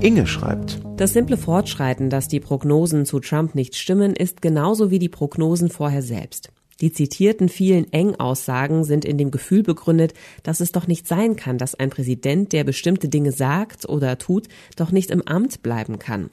[0.00, 0.80] Inge schreibt.
[0.96, 5.70] Das simple Fortschreiten, dass die Prognosen zu Trump nicht stimmen, ist genauso wie die Prognosen
[5.70, 6.50] vorher selbst.
[6.80, 11.58] Die zitierten vielen Eng-Aussagen sind in dem Gefühl begründet, dass es doch nicht sein kann,
[11.58, 16.30] dass ein Präsident, der bestimmte Dinge sagt oder tut, doch nicht im Amt bleiben kann.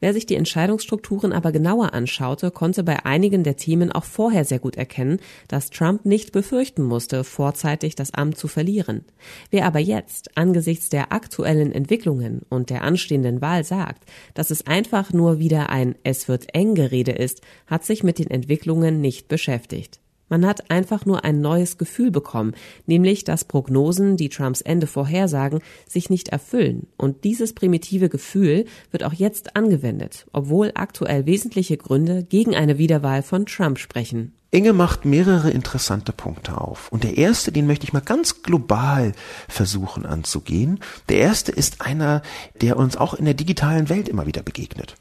[0.00, 4.58] Wer sich die Entscheidungsstrukturen aber genauer anschaute, konnte bei einigen der Themen auch vorher sehr
[4.58, 9.04] gut erkennen, dass Trump nicht befürchten musste, vorzeitig das Amt zu verlieren.
[9.50, 14.04] Wer aber jetzt angesichts der aktuellen Entwicklungen und der anstehenden Wahl sagt,
[14.34, 18.30] dass es einfach nur wieder ein Es wird eng Gerede ist, hat sich mit den
[18.30, 20.00] Entwicklungen nicht beschäftigt.
[20.30, 22.54] Man hat einfach nur ein neues Gefühl bekommen,
[22.86, 26.86] nämlich dass Prognosen, die Trumps Ende vorhersagen, sich nicht erfüllen.
[26.96, 33.22] Und dieses primitive Gefühl wird auch jetzt angewendet, obwohl aktuell wesentliche Gründe gegen eine Wiederwahl
[33.22, 34.32] von Trump sprechen.
[34.52, 36.90] Inge macht mehrere interessante Punkte auf.
[36.90, 39.12] Und der erste, den möchte ich mal ganz global
[39.48, 40.80] versuchen anzugehen.
[41.08, 42.22] Der erste ist einer,
[42.60, 44.96] der uns auch in der digitalen Welt immer wieder begegnet.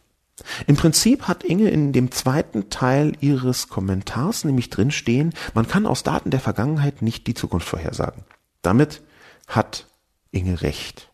[0.67, 6.03] Im Prinzip hat Inge in dem zweiten Teil ihres Kommentars nämlich drinstehen, man kann aus
[6.03, 8.23] Daten der Vergangenheit nicht die Zukunft vorhersagen.
[8.61, 9.01] Damit
[9.47, 9.87] hat
[10.31, 11.08] Inge recht.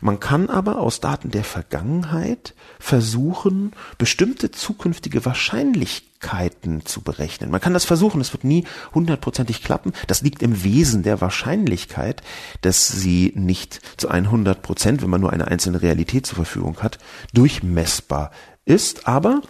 [0.00, 7.50] Man kann aber aus Daten der Vergangenheit versuchen, bestimmte zukünftige Wahrscheinlichkeiten zu berechnen.
[7.50, 9.92] Man kann das versuchen, es wird nie hundertprozentig klappen.
[10.06, 12.22] Das liegt im Wesen der Wahrscheinlichkeit,
[12.60, 16.98] dass sie nicht zu 100 Prozent, wenn man nur eine einzelne Realität zur Verfügung hat,
[17.32, 18.30] durchmessbar
[18.64, 19.06] ist.
[19.06, 19.42] Aber,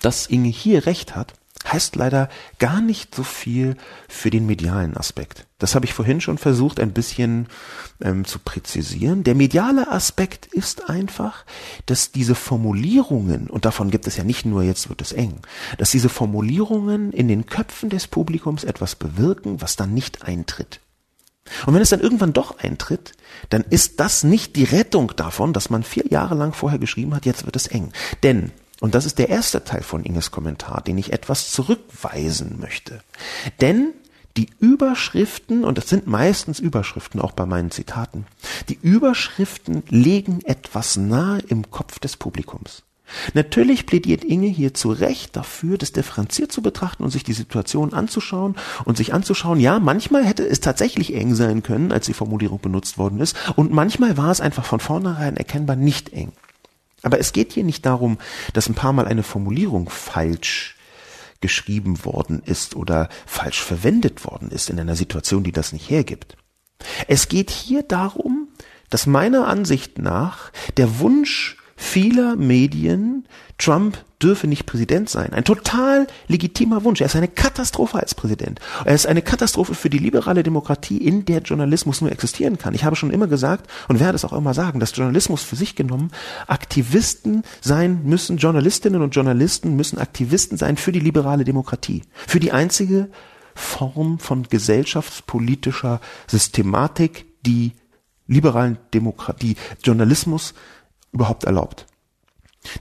[0.00, 1.34] dass Inge hier recht hat,
[1.72, 3.76] heißt leider gar nicht so viel
[4.08, 5.46] für den medialen Aspekt.
[5.58, 7.48] Das habe ich vorhin schon versucht ein bisschen
[8.02, 9.24] ähm, zu präzisieren.
[9.24, 11.44] Der mediale Aspekt ist einfach,
[11.86, 15.40] dass diese Formulierungen, und davon gibt es ja nicht nur jetzt wird es eng,
[15.78, 20.80] dass diese Formulierungen in den Köpfen des Publikums etwas bewirken, was dann nicht eintritt.
[21.64, 23.12] Und wenn es dann irgendwann doch eintritt,
[23.50, 27.24] dann ist das nicht die Rettung davon, dass man vier Jahre lang vorher geschrieben hat,
[27.24, 27.92] jetzt wird es eng.
[28.22, 33.00] Denn und das ist der erste Teil von Inges Kommentar, den ich etwas zurückweisen möchte.
[33.60, 33.92] Denn
[34.36, 38.26] die Überschriften, und das sind meistens Überschriften auch bei meinen Zitaten,
[38.68, 42.82] die Überschriften legen etwas nahe im Kopf des Publikums.
[43.34, 47.94] Natürlich plädiert Inge hier zu Recht dafür, das differenziert zu betrachten und sich die Situation
[47.94, 52.58] anzuschauen und sich anzuschauen, ja, manchmal hätte es tatsächlich eng sein können, als die Formulierung
[52.60, 56.32] benutzt worden ist, und manchmal war es einfach von vornherein erkennbar nicht eng.
[57.06, 58.18] Aber es geht hier nicht darum,
[58.52, 60.74] dass ein paar Mal eine Formulierung falsch
[61.40, 66.36] geschrieben worden ist oder falsch verwendet worden ist in einer Situation, die das nicht hergibt.
[67.06, 68.48] Es geht hier darum,
[68.90, 75.32] dass meiner Ansicht nach der Wunsch vieler Medien, Trump dürfe nicht Präsident sein.
[75.32, 77.00] Ein total legitimer Wunsch.
[77.00, 78.60] Er ist eine Katastrophe als Präsident.
[78.84, 82.74] Er ist eine Katastrophe für die liberale Demokratie, in der Journalismus nur existieren kann.
[82.74, 85.76] Ich habe schon immer gesagt und werde es auch immer sagen, dass Journalismus für sich
[85.76, 86.10] genommen
[86.46, 88.38] Aktivisten sein müssen.
[88.38, 92.02] Journalistinnen und Journalisten müssen Aktivisten sein für die liberale Demokratie.
[92.26, 93.10] Für die einzige
[93.54, 97.72] Form von gesellschaftspolitischer Systematik, die
[98.26, 100.54] liberalen Demokratie, Journalismus
[101.12, 101.86] überhaupt erlaubt.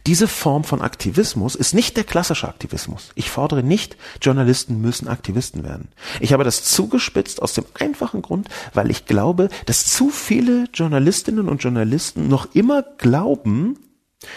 [0.07, 3.09] Diese Form von Aktivismus ist nicht der klassische Aktivismus.
[3.15, 5.89] Ich fordere nicht, Journalisten müssen Aktivisten werden.
[6.19, 11.49] Ich habe das zugespitzt aus dem einfachen Grund, weil ich glaube, dass zu viele Journalistinnen
[11.49, 13.79] und Journalisten noch immer glauben,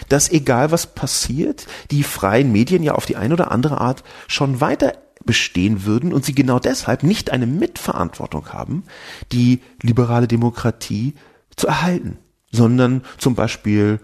[0.07, 4.61] dass egal was passiert, die freien Medien ja auf die eine oder andere Art schon
[4.61, 4.93] weiter
[5.25, 8.83] bestehen würden und sie genau deshalb nicht eine Mitverantwortung haben,
[9.31, 11.13] die liberale Demokratie
[11.55, 12.17] zu erhalten,
[12.51, 13.99] sondern zum Beispiel,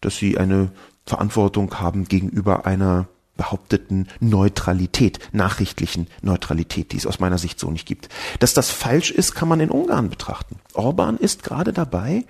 [0.00, 0.70] dass sie eine
[1.10, 7.86] Verantwortung haben gegenüber einer behaupteten Neutralität, nachrichtlichen Neutralität, die es aus meiner Sicht so nicht
[7.86, 8.08] gibt.
[8.38, 10.60] Dass das falsch ist, kann man in Ungarn betrachten.
[10.74, 12.24] Orban ist gerade dabei,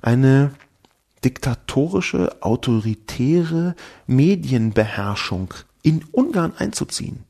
[0.00, 0.52] eine
[1.24, 3.74] diktatorische, autoritäre
[4.06, 7.24] Medienbeherrschung in Ungarn einzuziehen.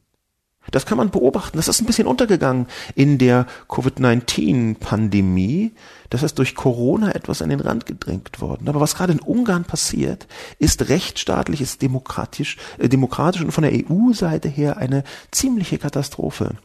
[0.71, 1.57] Das kann man beobachten.
[1.57, 5.73] Das ist ein bisschen untergegangen in der Covid-19-Pandemie.
[6.09, 8.69] Das ist durch Corona etwas an den Rand gedrängt worden.
[8.69, 13.73] Aber was gerade in Ungarn passiert, ist rechtsstaatlich, ist demokratisch, äh, demokratisch und von der
[13.73, 16.57] EU-Seite her eine ziemliche Katastrophe.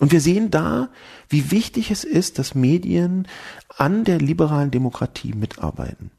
[0.00, 0.88] Und wir sehen da,
[1.28, 3.28] wie wichtig es ist, dass Medien
[3.76, 6.10] an der liberalen Demokratie mitarbeiten.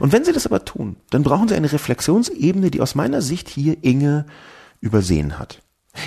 [0.00, 3.48] Und wenn sie das aber tun, dann brauchen sie eine Reflexionsebene, die aus meiner Sicht
[3.48, 4.26] hier Inge
[4.80, 5.62] übersehen hat.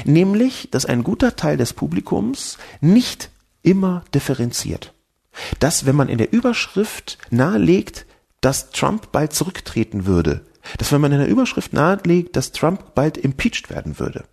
[0.05, 3.29] Nämlich, dass ein guter Teil des Publikums nicht
[3.61, 4.93] immer differenziert.
[5.59, 8.05] Dass, wenn man in der Überschrift nahelegt,
[8.41, 10.45] dass Trump bald zurücktreten würde,
[10.77, 14.25] dass wenn man in der Überschrift nahelegt, dass Trump bald impeached werden würde,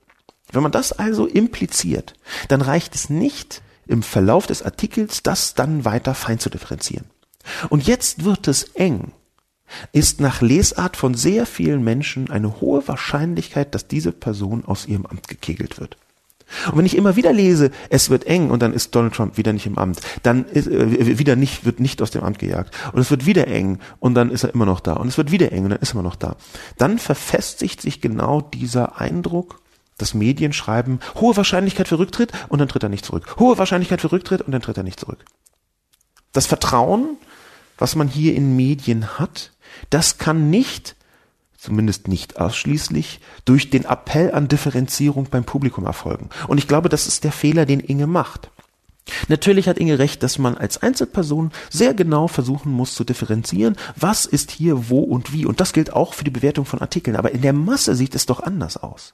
[0.52, 2.14] wenn man das also impliziert,
[2.48, 7.06] dann reicht es nicht, im Verlauf des Artikels das dann weiter fein zu differenzieren.
[7.70, 9.12] Und jetzt wird es eng,
[9.92, 15.06] ist nach Lesart von sehr vielen Menschen eine hohe Wahrscheinlichkeit, dass diese Person aus ihrem
[15.06, 15.96] Amt gekegelt wird.
[16.66, 19.52] Und wenn ich immer wieder lese, es wird eng und dann ist Donald Trump wieder
[19.52, 23.00] nicht im Amt, dann ist, äh, wieder nicht, wird nicht aus dem Amt gejagt und
[23.00, 25.52] es wird wieder eng und dann ist er immer noch da und es wird wieder
[25.52, 26.36] eng und dann ist er immer noch da,
[26.76, 29.60] dann verfestigt sich genau dieser Eindruck,
[29.96, 33.36] dass Medien schreiben, hohe Wahrscheinlichkeit für Rücktritt und dann tritt er nicht zurück.
[33.38, 35.24] Hohe Wahrscheinlichkeit für Rücktritt und dann tritt er nicht zurück.
[36.32, 37.16] Das Vertrauen,
[37.76, 39.52] was man hier in Medien hat,
[39.90, 40.96] das kann nicht,
[41.56, 46.30] zumindest nicht ausschließlich, durch den Appell an Differenzierung beim Publikum erfolgen.
[46.48, 48.50] Und ich glaube, das ist der Fehler, den Inge macht.
[49.28, 54.26] Natürlich hat Inge recht, dass man als Einzelperson sehr genau versuchen muss zu differenzieren, was
[54.26, 55.46] ist hier wo und wie.
[55.46, 57.16] Und das gilt auch für die Bewertung von Artikeln.
[57.16, 59.12] Aber in der Masse sieht es doch anders aus.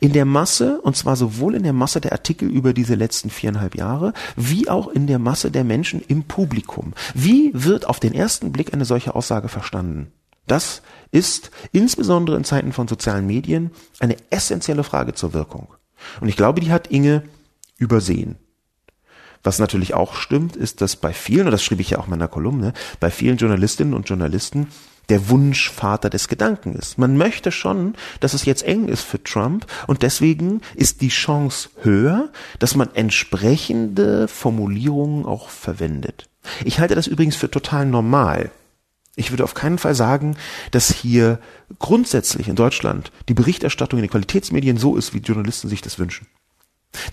[0.00, 3.74] In der Masse, und zwar sowohl in der Masse der Artikel über diese letzten viereinhalb
[3.74, 6.94] Jahre, wie auch in der Masse der Menschen im Publikum.
[7.14, 10.12] Wie wird auf den ersten Blick eine solche Aussage verstanden?
[10.46, 15.68] Das ist insbesondere in Zeiten von sozialen Medien eine essentielle Frage zur Wirkung.
[16.20, 17.24] Und ich glaube, die hat Inge
[17.78, 18.36] übersehen.
[19.46, 22.10] Was natürlich auch stimmt, ist, dass bei vielen, und das schrieb ich ja auch in
[22.10, 24.66] meiner Kolumne, bei vielen Journalistinnen und Journalisten
[25.08, 26.98] der Wunschvater des Gedanken ist.
[26.98, 31.68] Man möchte schon, dass es jetzt eng ist für Trump und deswegen ist die Chance
[31.82, 36.28] höher, dass man entsprechende Formulierungen auch verwendet.
[36.64, 38.50] Ich halte das übrigens für total normal.
[39.14, 40.36] Ich würde auf keinen Fall sagen,
[40.72, 41.38] dass hier
[41.78, 46.26] grundsätzlich in Deutschland die Berichterstattung in den Qualitätsmedien so ist, wie Journalisten sich das wünschen.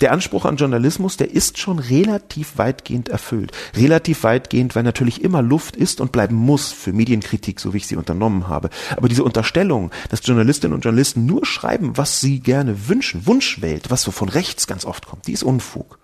[0.02, 3.52] Der Anspruch an Journalismus, der ist schon relativ weitgehend erfüllt.
[3.76, 7.88] Relativ weitgehend, weil natürlich immer Luft ist und bleiben muss für Medienkritik, so wie ich
[7.88, 8.70] sie unternommen habe.
[8.96, 14.04] Aber diese Unterstellung, dass Journalistinnen und Journalisten nur schreiben, was sie gerne wünschen, Wunschwelt, was
[14.04, 16.00] so von rechts ganz oft kommt, die ist Unfug.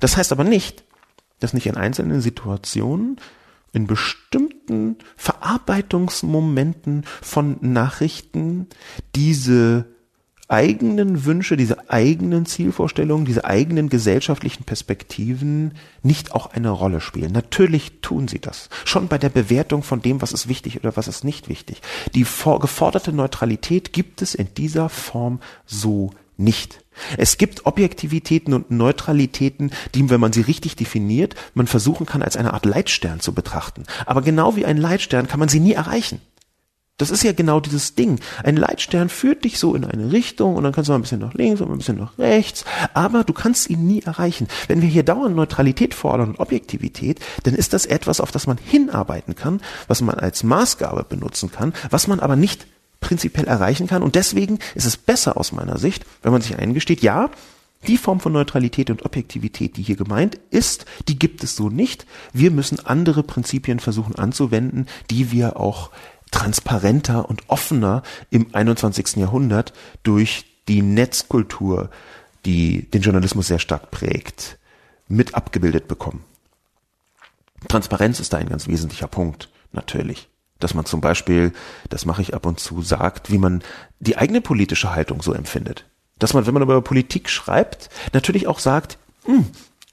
[0.00, 0.84] Das heißt aber nicht,
[1.40, 3.20] dass nicht in einzelnen Situationen
[3.72, 8.66] in bestimmten Verarbeitungsmomenten von Nachrichten
[9.14, 9.86] diese
[10.48, 17.32] eigenen Wünsche, diese eigenen Zielvorstellungen, diese eigenen gesellschaftlichen Perspektiven nicht auch eine Rolle spielen.
[17.32, 18.70] Natürlich tun sie das.
[18.84, 21.82] Schon bei der Bewertung von dem, was ist wichtig oder was ist nicht wichtig.
[22.14, 26.82] Die geforderte Neutralität gibt es in dieser Form so nicht.
[27.16, 32.36] Es gibt Objektivitäten und Neutralitäten, die, wenn man sie richtig definiert, man versuchen kann, als
[32.36, 33.84] eine Art Leitstern zu betrachten.
[34.06, 36.20] Aber genau wie ein Leitstern kann man sie nie erreichen.
[36.98, 38.20] Das ist ja genau dieses Ding.
[38.42, 41.20] Ein Leitstern führt dich so in eine Richtung und dann kannst du mal ein bisschen
[41.20, 44.48] nach links und ein bisschen nach rechts, aber du kannst ihn nie erreichen.
[44.66, 48.58] Wenn wir hier dauernd Neutralität fordern und Objektivität, dann ist das etwas, auf das man
[48.58, 52.66] hinarbeiten kann, was man als Maßgabe benutzen kann, was man aber nicht
[53.00, 54.02] prinzipiell erreichen kann.
[54.02, 57.30] Und deswegen ist es besser aus meiner Sicht, wenn man sich eingesteht, ja,
[57.86, 62.06] die Form von Neutralität und Objektivität, die hier gemeint ist, die gibt es so nicht.
[62.32, 65.90] Wir müssen andere Prinzipien versuchen anzuwenden, die wir auch
[66.30, 69.16] transparenter und offener im 21.
[69.16, 69.72] Jahrhundert
[70.02, 71.90] durch die Netzkultur,
[72.44, 74.58] die den Journalismus sehr stark prägt,
[75.08, 76.24] mit abgebildet bekommen.
[77.66, 80.28] Transparenz ist da ein ganz wesentlicher Punkt, natürlich.
[80.60, 81.52] Dass man zum Beispiel,
[81.88, 83.62] das mache ich ab und zu, sagt, wie man
[84.00, 85.86] die eigene politische Haltung so empfindet.
[86.18, 89.46] Dass man, wenn man über Politik schreibt, natürlich auch sagt, hm,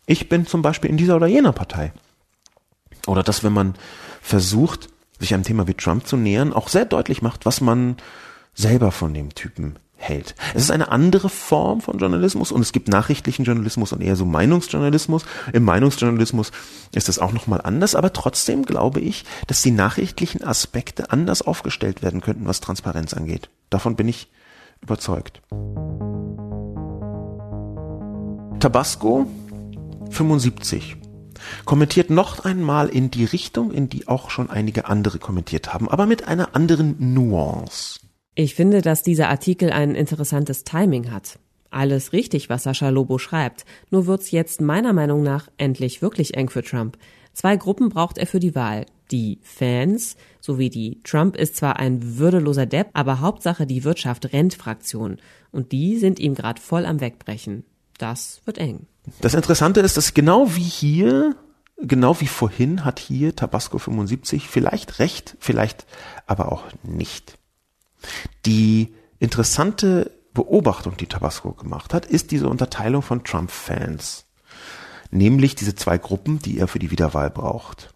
[0.05, 1.93] ich bin zum Beispiel in dieser oder jener Partei.
[3.07, 3.75] Oder dass, wenn man
[4.21, 4.89] versucht,
[5.20, 7.97] sich einem Thema wie Trump zu nähern, auch sehr deutlich macht, was man
[8.53, 10.36] selber von dem Typen hält.
[10.53, 14.26] Es ist eine andere Form von Journalismus und es gibt nachrichtlichen Journalismus und eher so
[14.26, 15.26] Meinungsjournalismus.
[15.53, 16.51] Im Meinungsjournalismus
[16.93, 22.03] ist das auch nochmal anders, aber trotzdem glaube ich, dass die nachrichtlichen Aspekte anders aufgestellt
[22.03, 23.49] werden könnten, was Transparenz angeht.
[23.70, 24.30] Davon bin ich
[24.82, 25.41] überzeugt.
[28.59, 29.28] Tabasco
[30.11, 30.97] 75
[31.65, 36.05] kommentiert noch einmal in die Richtung, in die auch schon einige andere kommentiert haben, aber
[36.05, 37.99] mit einer anderen Nuance.
[38.36, 41.39] Ich finde, dass dieser Artikel ein interessantes Timing hat.
[41.71, 46.49] Alles richtig, was Sascha Lobo schreibt, nur wird's jetzt meiner Meinung nach endlich wirklich eng
[46.49, 46.97] für Trump.
[47.33, 48.86] Zwei Gruppen braucht er für die Wahl.
[49.11, 54.55] Die Fans sowie die Trump ist zwar ein würdeloser Depp, aber Hauptsache die Wirtschaft rennt
[54.55, 55.17] Fraktion.
[55.51, 57.65] Und die sind ihm gerade voll am Wegbrechen.
[57.97, 58.88] Das wird eng.
[59.22, 61.36] Das Interessante ist, dass genau wie hier,
[61.78, 65.86] genau wie vorhin hat hier Tabasco 75 vielleicht recht, vielleicht
[66.28, 67.38] aber auch nicht.
[68.45, 74.26] Die interessante Beobachtung, die Tabasco gemacht hat, ist diese Unterteilung von Trump-Fans.
[75.12, 77.93] Nämlich diese zwei Gruppen, die er für die Wiederwahl braucht.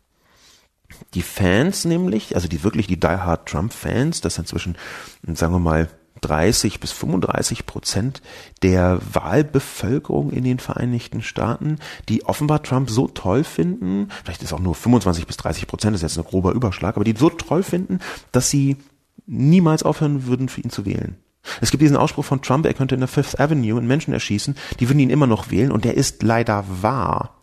[1.14, 4.78] Die Fans nämlich, also die wirklich die Die Hard Trump-Fans, das sind zwischen,
[5.24, 5.90] sagen wir mal,
[6.22, 8.22] 30 bis 35 Prozent
[8.64, 14.60] der Wahlbevölkerung in den Vereinigten Staaten, die offenbar Trump so toll finden, vielleicht ist auch
[14.60, 17.64] nur 25 bis 30 Prozent, das ist jetzt ein grober Überschlag, aber die so toll
[17.64, 18.00] finden,
[18.32, 18.78] dass sie
[19.26, 21.18] niemals aufhören würden, für ihn zu wählen.
[21.62, 24.56] Es gibt diesen Ausspruch von Trump, er könnte in der Fifth Avenue einen Menschen erschießen,
[24.80, 27.39] die würden ihn immer noch wählen und der ist leider wahr.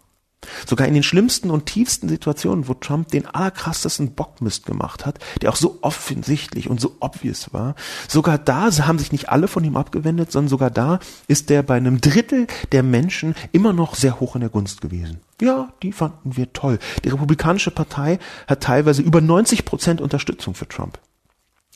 [0.67, 5.51] Sogar in den schlimmsten und tiefsten Situationen, wo Trump den allerkrassesten Bockmist gemacht hat, der
[5.51, 7.75] auch so offensichtlich und so obvious war,
[8.09, 11.77] sogar da haben sich nicht alle von ihm abgewendet, sondern sogar da ist der bei
[11.77, 15.21] einem Drittel der Menschen immer noch sehr hoch in der Gunst gewesen.
[15.41, 16.79] Ja, die fanden wir toll.
[17.05, 20.99] Die Republikanische Partei hat teilweise über 90 Prozent Unterstützung für Trump.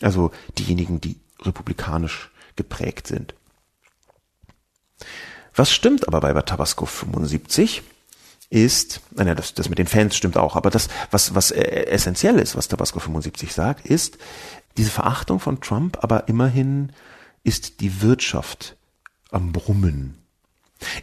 [0.01, 3.35] Also diejenigen, die republikanisch geprägt sind.
[5.55, 7.83] Was stimmt aber bei Tabasco 75?
[8.51, 12.39] Ist, naja, das, das mit den Fans stimmt auch, aber das, was, was äh, essentiell
[12.39, 14.19] ist, was Tabasco 75 sagt, ist
[14.77, 16.93] diese Verachtung von Trump, aber immerhin
[17.45, 18.77] ist die Wirtschaft
[19.31, 20.17] am Brummen.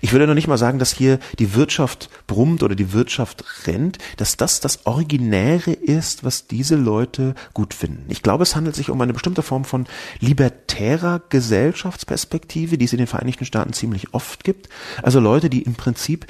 [0.01, 3.99] Ich würde noch nicht mal sagen, dass hier die Wirtschaft brummt oder die Wirtschaft rennt,
[4.17, 8.05] dass das das Originäre ist, was diese Leute gut finden.
[8.09, 9.85] Ich glaube, es handelt sich um eine bestimmte Form von
[10.19, 14.67] libertärer Gesellschaftsperspektive, die es in den Vereinigten Staaten ziemlich oft gibt.
[15.03, 16.25] Also Leute, die im Prinzip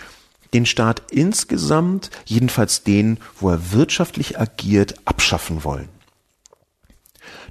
[0.54, 5.90] den Staat insgesamt, jedenfalls den, wo er wirtschaftlich agiert, abschaffen wollen.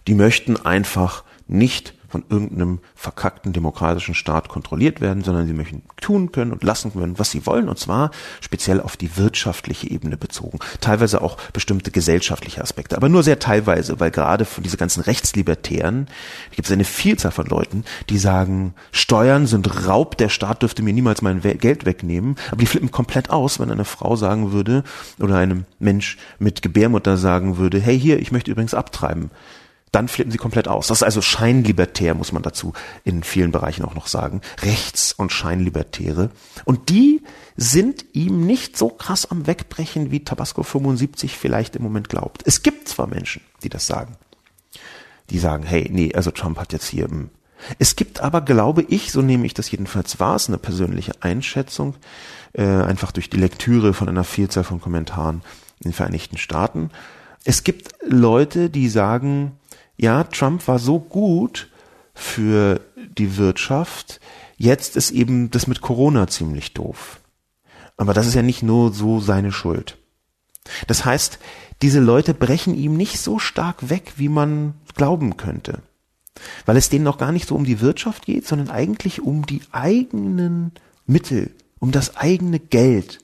[0.06, 6.32] Die möchten einfach nicht von irgendeinem verkackten demokratischen Staat kontrolliert werden, sondern sie möchten tun
[6.32, 10.58] können und lassen können, was sie wollen, und zwar speziell auf die wirtschaftliche Ebene bezogen.
[10.80, 16.06] Teilweise auch bestimmte gesellschaftliche Aspekte, aber nur sehr teilweise, weil gerade von diese ganzen Rechtslibertären
[16.50, 20.92] gibt es eine Vielzahl von Leuten, die sagen, Steuern sind Raub, der Staat dürfte mir
[20.92, 24.84] niemals mein Geld wegnehmen, aber die flippen komplett aus, wenn eine Frau sagen würde
[25.18, 29.30] oder einem Mensch mit Gebärmutter sagen würde, hey hier, ich möchte übrigens abtreiben
[29.92, 30.88] dann flippen sie komplett aus.
[30.88, 32.72] Das ist also scheinlibertär, muss man dazu
[33.04, 34.40] in vielen Bereichen auch noch sagen.
[34.62, 36.30] Rechts- und Scheinlibertäre.
[36.64, 37.22] Und die
[37.56, 42.42] sind ihm nicht so krass am Wegbrechen, wie Tabasco 75 vielleicht im Moment glaubt.
[42.44, 44.16] Es gibt zwar Menschen, die das sagen.
[45.30, 47.06] Die sagen, hey, nee, also Trump hat jetzt hier.
[47.06, 47.30] Hm.
[47.78, 51.94] Es gibt aber, glaube ich, so nehme ich das jedenfalls wahr, ist eine persönliche Einschätzung,
[52.52, 55.42] äh, einfach durch die Lektüre von einer Vielzahl von Kommentaren
[55.80, 56.90] in den Vereinigten Staaten.
[57.44, 59.52] Es gibt Leute, die sagen,
[59.96, 61.68] ja, Trump war so gut
[62.14, 64.20] für die Wirtschaft,
[64.56, 67.20] jetzt ist eben das mit Corona ziemlich doof.
[67.96, 69.96] Aber das ist ja nicht nur so seine Schuld.
[70.86, 71.38] Das heißt,
[71.82, 75.80] diese Leute brechen ihm nicht so stark weg, wie man glauben könnte.
[76.66, 79.62] Weil es denen noch gar nicht so um die Wirtschaft geht, sondern eigentlich um die
[79.72, 80.72] eigenen
[81.06, 83.20] Mittel, um das eigene Geld,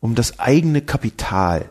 [0.00, 1.70] um das eigene Kapital.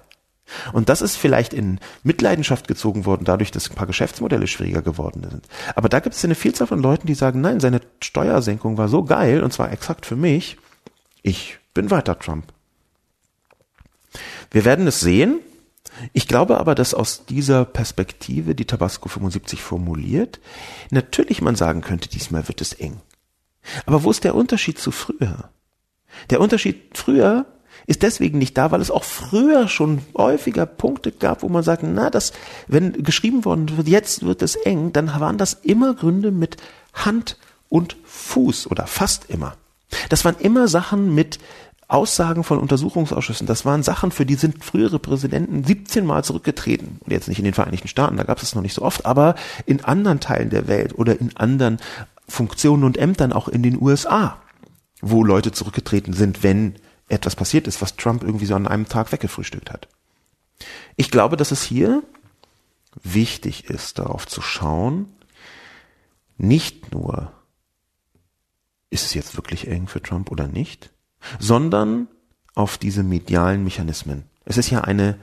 [0.73, 5.25] Und das ist vielleicht in Mitleidenschaft gezogen worden, dadurch, dass ein paar Geschäftsmodelle schwieriger geworden
[5.29, 5.47] sind.
[5.75, 9.03] Aber da gibt es eine Vielzahl von Leuten, die sagen, nein, seine Steuersenkung war so
[9.03, 10.57] geil, und zwar exakt für mich,
[11.23, 12.53] ich bin weiter Trump.
[14.51, 15.39] Wir werden es sehen.
[16.13, 20.39] Ich glaube aber, dass aus dieser Perspektive, die Tabasco 75 formuliert,
[20.91, 23.01] natürlich man sagen könnte, diesmal wird es eng.
[23.85, 25.49] Aber wo ist der Unterschied zu früher?
[26.29, 27.45] Der Unterschied früher
[27.87, 31.83] ist deswegen nicht da, weil es auch früher schon häufiger Punkte gab, wo man sagt,
[31.83, 32.33] na, das,
[32.67, 36.57] wenn geschrieben worden wird, jetzt wird es eng, dann waren das immer Gründe mit
[36.93, 37.37] Hand
[37.69, 39.55] und Fuß oder fast immer.
[40.09, 41.39] Das waren immer Sachen mit
[41.87, 46.97] Aussagen von Untersuchungsausschüssen, das waren Sachen, für die sind frühere Präsidenten 17 Mal zurückgetreten.
[47.01, 49.05] Und jetzt nicht in den Vereinigten Staaten, da gab es es noch nicht so oft,
[49.05, 49.35] aber
[49.67, 51.77] in anderen Teilen der Welt oder in anderen
[52.27, 54.37] Funktionen und Ämtern auch in den USA,
[55.01, 56.75] wo Leute zurückgetreten sind, wenn
[57.07, 59.87] etwas passiert ist, was Trump irgendwie so an einem Tag weggefrühstückt hat.
[60.95, 62.03] Ich glaube, dass es hier
[63.03, 65.13] wichtig ist, darauf zu schauen,
[66.37, 67.31] nicht nur,
[68.89, 70.91] ist es jetzt wirklich eng für Trump oder nicht,
[71.39, 72.07] sondern
[72.55, 74.23] auf diese medialen Mechanismen.
[74.45, 75.19] Es ist ja eine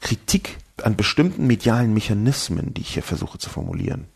[0.00, 4.06] Kritik an bestimmten medialen Mechanismen, die ich hier versuche zu formulieren.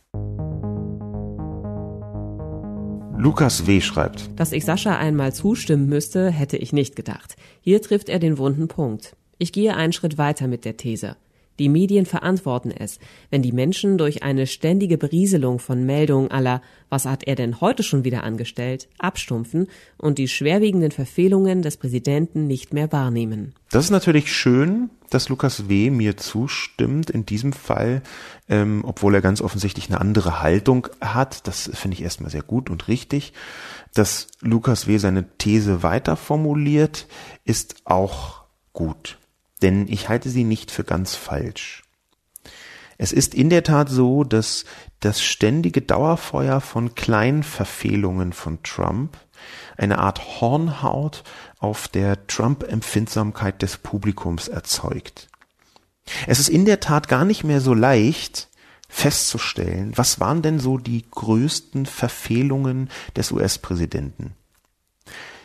[3.22, 3.80] Lukas W.
[3.80, 4.30] schreibt.
[4.34, 7.36] Dass ich Sascha einmal zustimmen müsste, hätte ich nicht gedacht.
[7.60, 9.14] Hier trifft er den wunden Punkt.
[9.38, 11.14] Ich gehe einen Schritt weiter mit der These.
[11.59, 12.98] Die Medien verantworten es,
[13.30, 17.82] wenn die Menschen durch eine ständige Berieselung von Meldungen aller Was hat er denn heute
[17.82, 18.88] schon wieder angestellt?
[18.98, 23.55] abstumpfen und die schwerwiegenden Verfehlungen des Präsidenten nicht mehr wahrnehmen.
[23.70, 25.90] Das ist natürlich schön, dass Lukas W.
[25.90, 28.03] mir zustimmt in diesem Fall,
[28.48, 31.46] ähm, obwohl er ganz offensichtlich eine andere Haltung hat.
[31.46, 33.32] Das finde ich erstmal sehr gut und richtig.
[33.94, 34.98] Dass Lukas W.
[34.98, 37.07] seine These weiter formuliert,
[37.44, 39.18] ist auch gut.
[39.62, 41.84] Denn ich halte sie nicht für ganz falsch.
[42.98, 44.64] Es ist in der Tat so, dass
[45.00, 49.16] das ständige Dauerfeuer von Kleinverfehlungen von Trump
[49.76, 51.24] eine Art Hornhaut
[51.58, 55.28] auf der Trump-Empfindsamkeit des Publikums erzeugt.
[56.26, 58.48] Es ist in der Tat gar nicht mehr so leicht
[58.88, 64.34] festzustellen, was waren denn so die größten Verfehlungen des US-Präsidenten.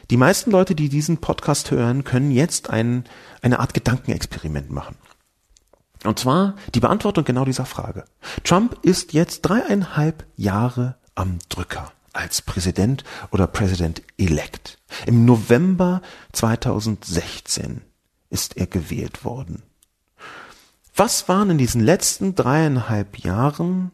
[0.09, 3.03] Die meisten Leute, die diesen Podcast hören, können jetzt ein,
[3.41, 4.95] eine Art Gedankenexperiment machen.
[6.05, 8.05] Und zwar die Beantwortung genau dieser Frage.
[8.45, 14.79] Trump ist jetzt dreieinhalb Jahre am Drücker als Präsident oder President-elect.
[15.05, 16.01] Im November
[16.31, 17.81] 2016
[18.29, 19.63] ist er gewählt worden.
[20.95, 23.91] Was waren in diesen letzten dreieinhalb Jahren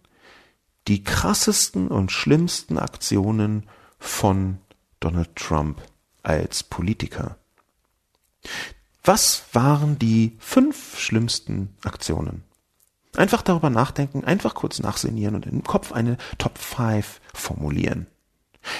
[0.88, 4.59] die krassesten und schlimmsten Aktionen von
[4.99, 5.82] Donald Trump
[6.24, 7.38] als Politiker?
[9.03, 12.43] Was waren die fünf schlimmsten Aktionen?
[13.15, 18.07] Einfach darüber nachdenken, einfach kurz nachsinieren und im Kopf eine Top 5 formulieren.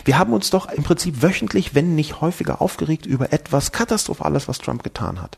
[0.06, 4.58] Wir haben uns doch im Prinzip wöchentlich, wenn nicht häufiger, aufgeregt über etwas Katastrophales, was
[4.58, 5.38] Trump getan hat.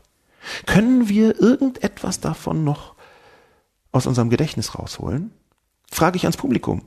[0.66, 2.94] Können wir irgendetwas davon noch
[3.92, 5.32] aus unserem Gedächtnis rausholen?
[5.90, 6.82] Frage ich ans Publikum.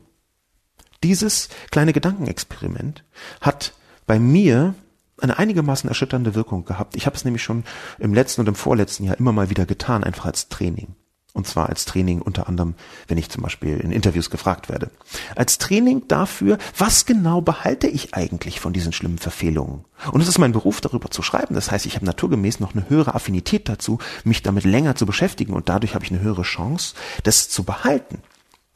[1.04, 3.04] Dieses kleine Gedankenexperiment
[3.42, 3.74] hat
[4.08, 4.74] bei mir
[5.22, 6.96] eine einigermaßen erschütternde Wirkung gehabt.
[6.96, 7.64] Ich habe es nämlich schon
[7.98, 10.96] im letzten und im vorletzten Jahr immer mal wieder getan, einfach als Training.
[11.34, 12.74] Und zwar als Training unter anderem,
[13.08, 14.90] wenn ich zum Beispiel in Interviews gefragt werde.
[15.36, 19.86] Als Training dafür, was genau behalte ich eigentlich von diesen schlimmen Verfehlungen?
[20.12, 21.54] Und es ist mein Beruf, darüber zu schreiben.
[21.54, 25.54] Das heißt, ich habe naturgemäß noch eine höhere Affinität dazu, mich damit länger zu beschäftigen.
[25.54, 28.24] Und dadurch habe ich eine höhere Chance, das zu behalten,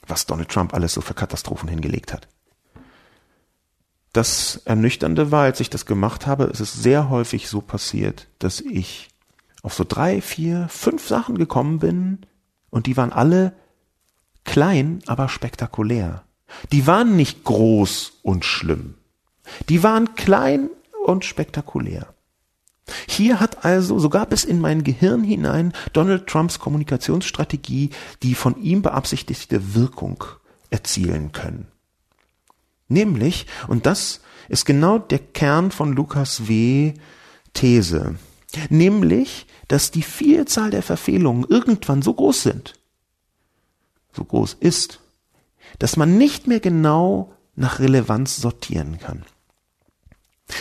[0.06, 2.28] was Donald Trump alles so für Katastrophen hingelegt hat.
[4.14, 8.62] Das Ernüchternde war, als ich das gemacht habe, es ist sehr häufig so passiert, dass
[8.62, 9.10] ich
[9.64, 12.20] auf so drei, vier, fünf Sachen gekommen bin,
[12.70, 13.54] und die waren alle
[14.46, 16.24] klein, aber spektakulär.
[16.72, 18.96] Die waren nicht groß und schlimm.
[19.70, 20.72] Die waren klein
[21.06, 22.14] und spektakulär.
[23.08, 27.92] Hier hat also sogar bis in mein Gehirn hinein Donald Trumps Kommunikationsstrategie
[28.24, 30.24] die von ihm beabsichtigte Wirkung
[30.72, 31.68] erzielen können.
[32.88, 36.94] Nämlich, und das ist genau der Kern von Lukas W.
[37.54, 38.16] These,
[38.70, 42.74] nämlich, dass die Vielzahl der Verfehlungen irgendwann so groß sind,
[44.12, 45.00] so groß ist,
[45.80, 49.24] dass man nicht mehr genau nach Relevanz sortieren kann.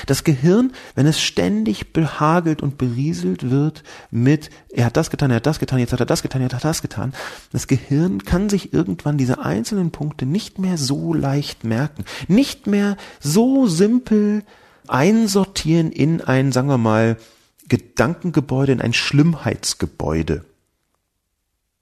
[0.06, 5.36] Das Gehirn, wenn es ständig behagelt und berieselt wird mit, er hat das getan, er
[5.36, 7.12] hat das getan, jetzt hat er das getan, er hat das getan,
[7.52, 12.96] das Gehirn kann sich irgendwann diese einzelnen Punkte nicht mehr so leicht merken, nicht mehr
[13.20, 14.44] so simpel
[14.86, 17.16] einsortieren in ein, sagen wir mal,
[17.68, 20.44] Gedankengebäude, in ein Schlimmheitsgebäude.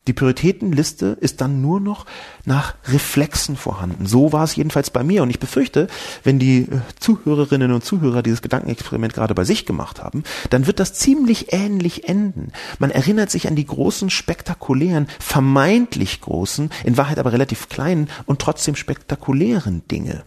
[0.06, 2.06] Die Prioritätenliste ist dann nur noch
[2.46, 4.06] nach Reflexen vorhanden.
[4.06, 5.22] So war es jedenfalls bei mir.
[5.22, 5.88] Und ich befürchte,
[6.24, 10.80] wenn die äh, Zuhörerinnen und Zuhörer dieses Gedankenexperiment gerade bei sich gemacht haben, dann wird
[10.80, 12.52] das ziemlich ähnlich enden.
[12.78, 18.40] Man erinnert sich an die großen, spektakulären, vermeintlich großen, in Wahrheit aber relativ kleinen und
[18.40, 20.24] trotzdem spektakulären Dinge.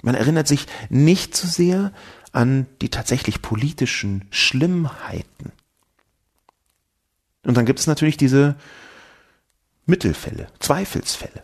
[0.00, 1.92] Man erinnert sich nicht so sehr
[2.32, 5.52] an die tatsächlich politischen Schlimmheiten.
[7.44, 8.56] Und dann gibt es natürlich diese
[9.86, 11.42] Mittelfälle, Zweifelsfälle.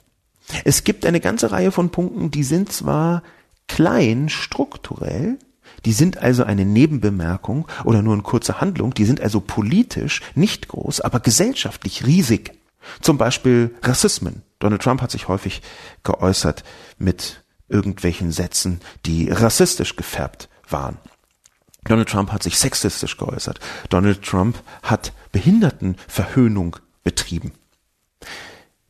[0.64, 3.22] Es gibt eine ganze Reihe von Punkten, die sind zwar
[3.66, 5.38] klein strukturell,
[5.84, 10.68] die sind also eine Nebenbemerkung oder nur eine kurze Handlung, die sind also politisch nicht
[10.68, 12.52] groß, aber gesellschaftlich riesig.
[13.00, 14.42] Zum Beispiel Rassismen.
[14.58, 15.62] Donald Trump hat sich häufig
[16.02, 16.64] geäußert
[16.98, 20.96] mit irgendwelchen Sätzen, die rassistisch gefärbt waren.
[21.84, 23.60] Donald Trump hat sich sexistisch geäußert.
[23.88, 27.52] Donald Trump hat Behindertenverhöhnung betrieben.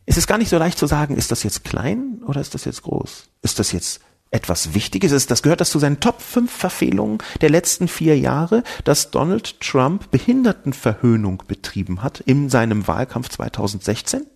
[0.06, 2.64] Es ist gar nicht so leicht zu sagen, ist das jetzt klein oder ist das
[2.64, 3.28] jetzt groß?
[3.42, 4.00] Ist das jetzt
[4.30, 5.12] etwas Wichtiges?
[5.12, 9.60] Ist das gehört das zu seinen Top 5 Verfehlungen der letzten vier Jahre, dass Donald
[9.60, 14.26] Trump Behindertenverhöhnung betrieben hat in seinem Wahlkampf 2016?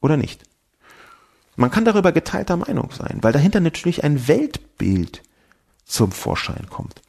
[0.00, 0.42] Oder nicht?
[1.56, 5.22] Man kann darüber geteilter Meinung sein, weil dahinter natürlich ein Weltbild
[5.84, 7.02] zum Vorschein kommt.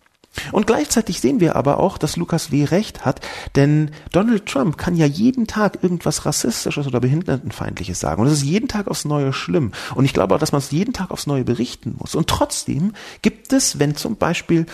[0.51, 2.63] Und gleichzeitig sehen wir aber auch, dass Lukas W.
[2.63, 3.19] recht hat,
[3.55, 8.21] denn Donald Trump kann ja jeden Tag irgendwas Rassistisches oder Behindertenfeindliches sagen.
[8.21, 9.71] Und es ist jeden Tag aufs Neue schlimm.
[9.93, 12.15] Und ich glaube auch, dass man es jeden Tag aufs Neue berichten muss.
[12.15, 14.65] Und trotzdem gibt es, wenn zum Beispiel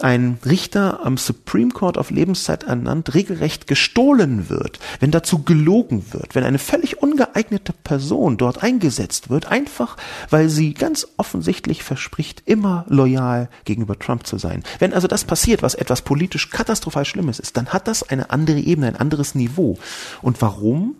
[0.00, 6.34] ein Richter am Supreme Court auf Lebenszeit ernannt regelrecht gestohlen wird, wenn dazu gelogen wird,
[6.34, 9.96] wenn eine völlig ungeeignete Person dort eingesetzt wird, einfach
[10.30, 14.64] weil sie ganz offensichtlich verspricht, immer loyal gegenüber Trump zu sein.
[14.80, 18.58] Wenn also das passiert, was etwas politisch katastrophal Schlimmes ist, dann hat das eine andere
[18.58, 19.78] Ebene, ein anderes Niveau.
[20.22, 20.96] Und warum?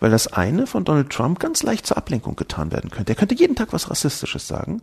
[0.00, 3.12] Weil das eine von Donald Trump ganz leicht zur Ablenkung getan werden könnte.
[3.12, 4.82] Er könnte jeden Tag was Rassistisches sagen.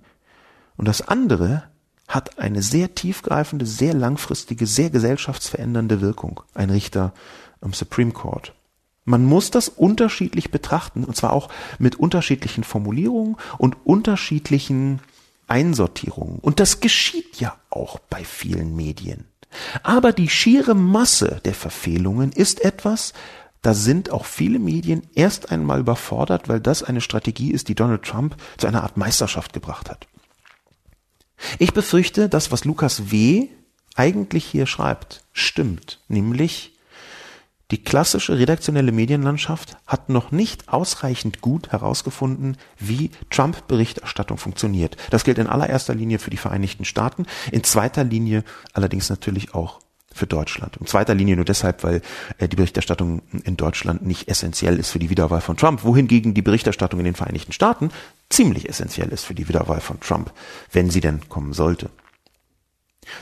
[0.77, 1.63] Und das andere
[2.07, 7.13] hat eine sehr tiefgreifende, sehr langfristige, sehr gesellschaftsverändernde Wirkung, ein Richter
[7.61, 8.53] am Supreme Court.
[9.03, 11.49] Man muss das unterschiedlich betrachten, und zwar auch
[11.79, 14.99] mit unterschiedlichen Formulierungen und unterschiedlichen
[15.47, 16.39] Einsortierungen.
[16.39, 19.25] Und das geschieht ja auch bei vielen Medien.
[19.81, 23.13] Aber die schiere Masse der Verfehlungen ist etwas,
[23.61, 28.03] da sind auch viele Medien erst einmal überfordert, weil das eine Strategie ist, die Donald
[28.03, 30.07] Trump zu einer Art Meisterschaft gebracht hat.
[31.59, 33.47] Ich befürchte, dass was Lukas W.
[33.95, 36.73] eigentlich hier schreibt, stimmt, nämlich
[37.71, 44.95] die klassische redaktionelle Medienlandschaft hat noch nicht ausreichend gut herausgefunden, wie Trump-Berichterstattung funktioniert.
[45.09, 49.81] Das gilt in allererster Linie für die Vereinigten Staaten, in zweiter Linie allerdings natürlich auch
[50.13, 50.77] für Deutschland.
[50.77, 52.01] In zweiter Linie nur deshalb, weil
[52.37, 56.41] äh, die Berichterstattung in Deutschland nicht essentiell ist für die Wiederwahl von Trump, wohingegen die
[56.41, 57.91] Berichterstattung in den Vereinigten Staaten
[58.29, 60.31] ziemlich essentiell ist für die Wiederwahl von Trump,
[60.71, 61.89] wenn sie denn kommen sollte.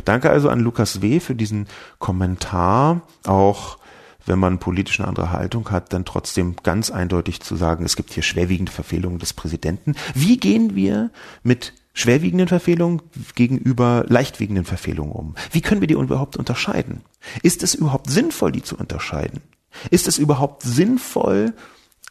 [0.03, 1.19] Danke also an Lukas W.
[1.19, 1.67] für diesen
[1.99, 3.77] Kommentar, auch
[4.25, 8.11] wenn man politisch eine andere Haltung hat, dann trotzdem ganz eindeutig zu sagen, es gibt
[8.11, 9.95] hier schwerwiegende Verfehlungen des Präsidenten.
[10.15, 11.11] Wie gehen wir
[11.43, 13.01] mit schwerwiegenden Verfehlungen
[13.35, 15.35] gegenüber leichtwiegenden Verfehlungen um?
[15.51, 17.01] Wie können wir die überhaupt unterscheiden?
[17.43, 19.41] Ist es überhaupt sinnvoll, die zu unterscheiden?
[19.91, 21.53] Ist es überhaupt sinnvoll,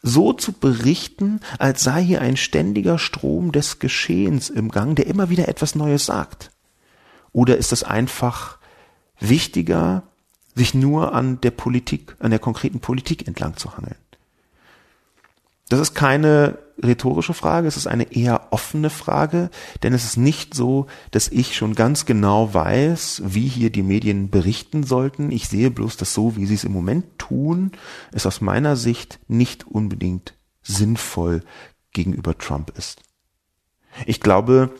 [0.05, 5.31] so zu berichten, als sei hier ein ständiger Strom des Geschehens im Gang, der immer
[5.31, 6.51] wieder etwas Neues sagt?
[7.31, 8.59] Oder ist es einfach
[9.19, 10.03] wichtiger,
[10.53, 13.95] sich nur an der Politik, an der konkreten Politik entlang zu hangeln?
[15.69, 19.49] Das ist keine rhetorische Frage, es ist eine eher offene Frage,
[19.83, 24.29] denn es ist nicht so, dass ich schon ganz genau weiß, wie hier die Medien
[24.29, 25.31] berichten sollten.
[25.31, 27.71] Ich sehe bloß, dass so, wie sie es im Moment tun,
[28.11, 31.43] es aus meiner Sicht nicht unbedingt sinnvoll
[31.93, 33.01] gegenüber Trump ist.
[34.05, 34.75] Ich glaube,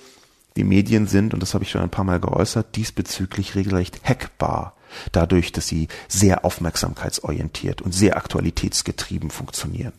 [0.58, 4.76] die Medien sind, und das habe ich schon ein paar Mal geäußert, diesbezüglich regelrecht hackbar,
[5.12, 9.94] dadurch, dass sie sehr aufmerksamkeitsorientiert und sehr aktualitätsgetrieben funktionieren.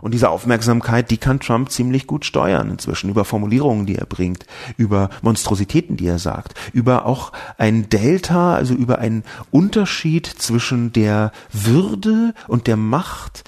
[0.00, 4.46] Und diese Aufmerksamkeit, die kann Trump ziemlich gut steuern inzwischen über Formulierungen, die er bringt,
[4.76, 11.32] über Monstrositäten, die er sagt, über auch ein Delta, also über einen Unterschied zwischen der
[11.52, 13.44] Würde und der Macht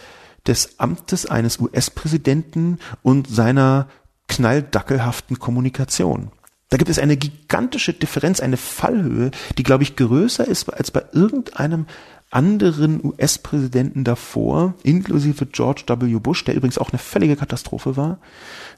[0.46, 3.88] des Amtes eines US-Präsidenten und seiner
[4.28, 6.30] knalldackelhaften Kommunikation.
[6.68, 11.04] Da gibt es eine gigantische Differenz, eine Fallhöhe, die, glaube ich, größer ist als bei
[11.12, 11.86] irgendeinem
[12.30, 16.18] anderen US-Präsidenten davor, inklusive George W.
[16.18, 18.18] Bush, der übrigens auch eine völlige Katastrophe war.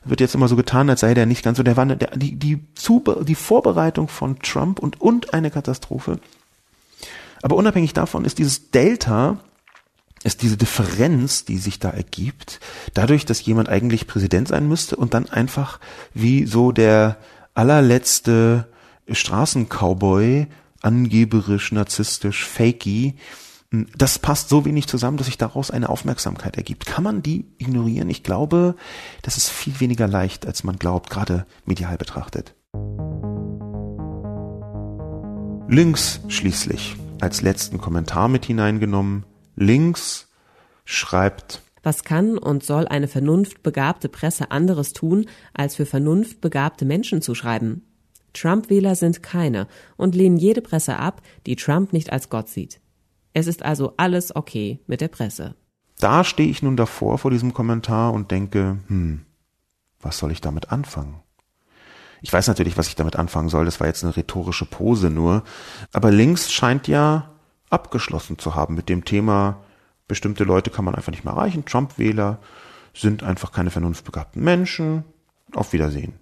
[0.05, 1.63] Wird jetzt immer so getan, als sei der nicht ganz so.
[1.63, 6.21] Der war der, die, die, die Vorbereitung von Trump und, und eine Katastrophe.
[7.43, 9.39] Aber unabhängig davon ist dieses Delta,
[10.25, 12.61] ist diese Differenz, die sich da ergibt,
[12.95, 15.79] dadurch, dass jemand eigentlich Präsident sein müsste und dann einfach
[16.13, 17.17] wie so der
[17.55, 18.69] allerletzte
[19.11, 20.49] Straßencowboy
[20.81, 23.15] angeberisch, narzisstisch, fakey.
[23.71, 26.87] Das passt so wenig zusammen, dass sich daraus eine Aufmerksamkeit ergibt.
[26.87, 28.09] Kann man die ignorieren?
[28.09, 28.77] Ich glaube,
[29.23, 32.55] das ist viel weniger leicht, als man glaubt, gerade medial betrachtet.
[35.69, 39.27] Links schließlich als letzten Kommentar mit hineingenommen.
[39.55, 40.29] Links
[40.87, 47.35] schreibt was kann und soll eine vernunftbegabte Presse anderes tun, als für vernunftbegabte Menschen zu
[47.35, 47.88] schreiben?
[48.33, 49.67] Trump-Wähler sind keine
[49.97, 52.81] und lehnen jede Presse ab, die Trump nicht als Gott sieht.
[53.33, 55.55] Es ist also alles okay mit der Presse.
[55.99, 59.25] Da stehe ich nun davor vor diesem Kommentar und denke, hm,
[60.01, 61.21] was soll ich damit anfangen?
[62.21, 65.45] Ich weiß natürlich, was ich damit anfangen soll, das war jetzt eine rhetorische Pose nur,
[65.93, 67.31] aber links scheint ja
[67.71, 69.63] abgeschlossen zu haben mit dem Thema,
[70.09, 72.39] bestimmte Leute kann man einfach nicht mehr erreichen, Trump-Wähler
[72.95, 75.05] sind einfach keine vernunftbegabten Menschen,
[75.55, 76.15] auf Wiedersehen.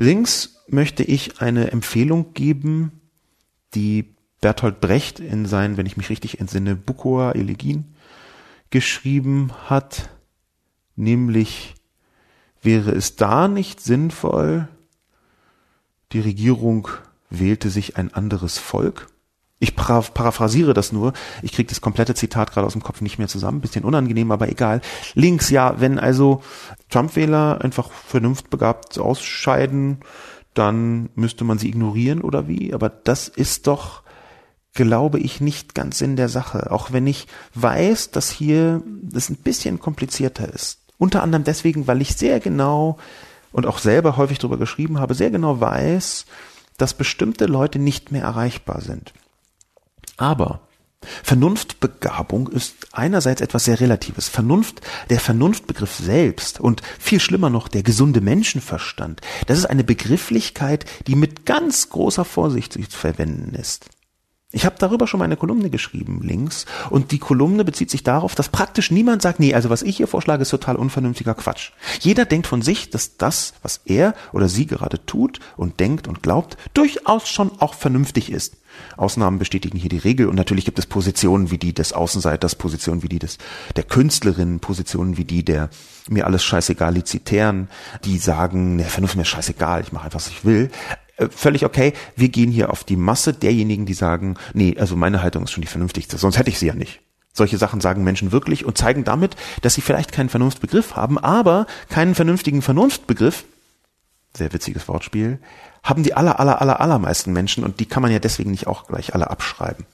[0.00, 3.02] Links möchte ich eine Empfehlung geben,
[3.74, 7.94] die Bertolt Brecht in seinen, wenn ich mich richtig entsinne, Bukoa Elegien
[8.70, 10.08] geschrieben hat,
[10.96, 11.74] nämlich
[12.62, 14.68] wäre es da nicht sinnvoll,
[16.12, 16.88] die Regierung
[17.28, 19.08] wählte sich ein anderes Volk?
[19.62, 21.12] Ich paraphrasiere das nur.
[21.42, 23.60] Ich kriege das komplette Zitat gerade aus dem Kopf nicht mehr zusammen.
[23.60, 24.80] Bisschen unangenehm, aber egal.
[25.14, 26.42] Links, ja, wenn also
[26.88, 29.98] Trump-Wähler einfach vernunftbegabt ausscheiden,
[30.54, 32.72] dann müsste man sie ignorieren oder wie?
[32.72, 34.02] Aber das ist doch,
[34.72, 36.70] glaube ich, nicht ganz Sinn der Sache.
[36.70, 40.78] Auch wenn ich weiß, dass hier das ein bisschen komplizierter ist.
[40.96, 42.96] Unter anderem deswegen, weil ich sehr genau
[43.52, 46.24] und auch selber häufig darüber geschrieben habe, sehr genau weiß,
[46.78, 49.12] dass bestimmte Leute nicht mehr erreichbar sind.
[50.20, 50.60] Aber
[51.22, 54.28] Vernunftbegabung ist einerseits etwas sehr Relatives.
[54.28, 60.84] Vernunft, der Vernunftbegriff selbst und viel schlimmer noch der gesunde Menschenverstand, das ist eine Begrifflichkeit,
[61.06, 63.86] die mit ganz großer Vorsicht zu verwenden ist.
[64.52, 68.34] Ich habe darüber schon mal eine Kolumne geschrieben, links, und die Kolumne bezieht sich darauf,
[68.34, 71.70] dass praktisch niemand sagt, nee, also was ich hier vorschlage, ist total unvernünftiger Quatsch.
[72.00, 76.24] Jeder denkt von sich, dass das, was er oder sie gerade tut und denkt und
[76.24, 78.56] glaubt, durchaus schon auch vernünftig ist.
[78.96, 83.02] Ausnahmen bestätigen hier die Regel und natürlich gibt es Positionen wie die des Außenseiters, Positionen
[83.02, 83.38] wie die des
[83.76, 85.70] der Künstlerin, Positionen wie die der
[86.08, 87.68] mir alles scheißegal Lizitären,
[88.04, 90.70] die sagen, ne, Vernunft mir scheißegal, ich mache einfach was ich will.
[91.20, 91.92] Äh, völlig okay.
[92.16, 95.62] Wir gehen hier auf die Masse derjenigen, die sagen, nee, also meine Haltung ist schon
[95.62, 97.00] die vernünftigste, sonst hätte ich sie ja nicht.
[97.32, 101.66] Solche Sachen sagen Menschen wirklich und zeigen damit, dass sie vielleicht keinen Vernunftbegriff haben, aber
[101.88, 103.44] keinen vernünftigen Vernunftbegriff,
[104.36, 105.38] sehr witziges Wortspiel,
[105.82, 108.86] haben die aller, aller, aller, allermeisten Menschen und die kann man ja deswegen nicht auch
[108.86, 109.86] gleich alle abschreiben.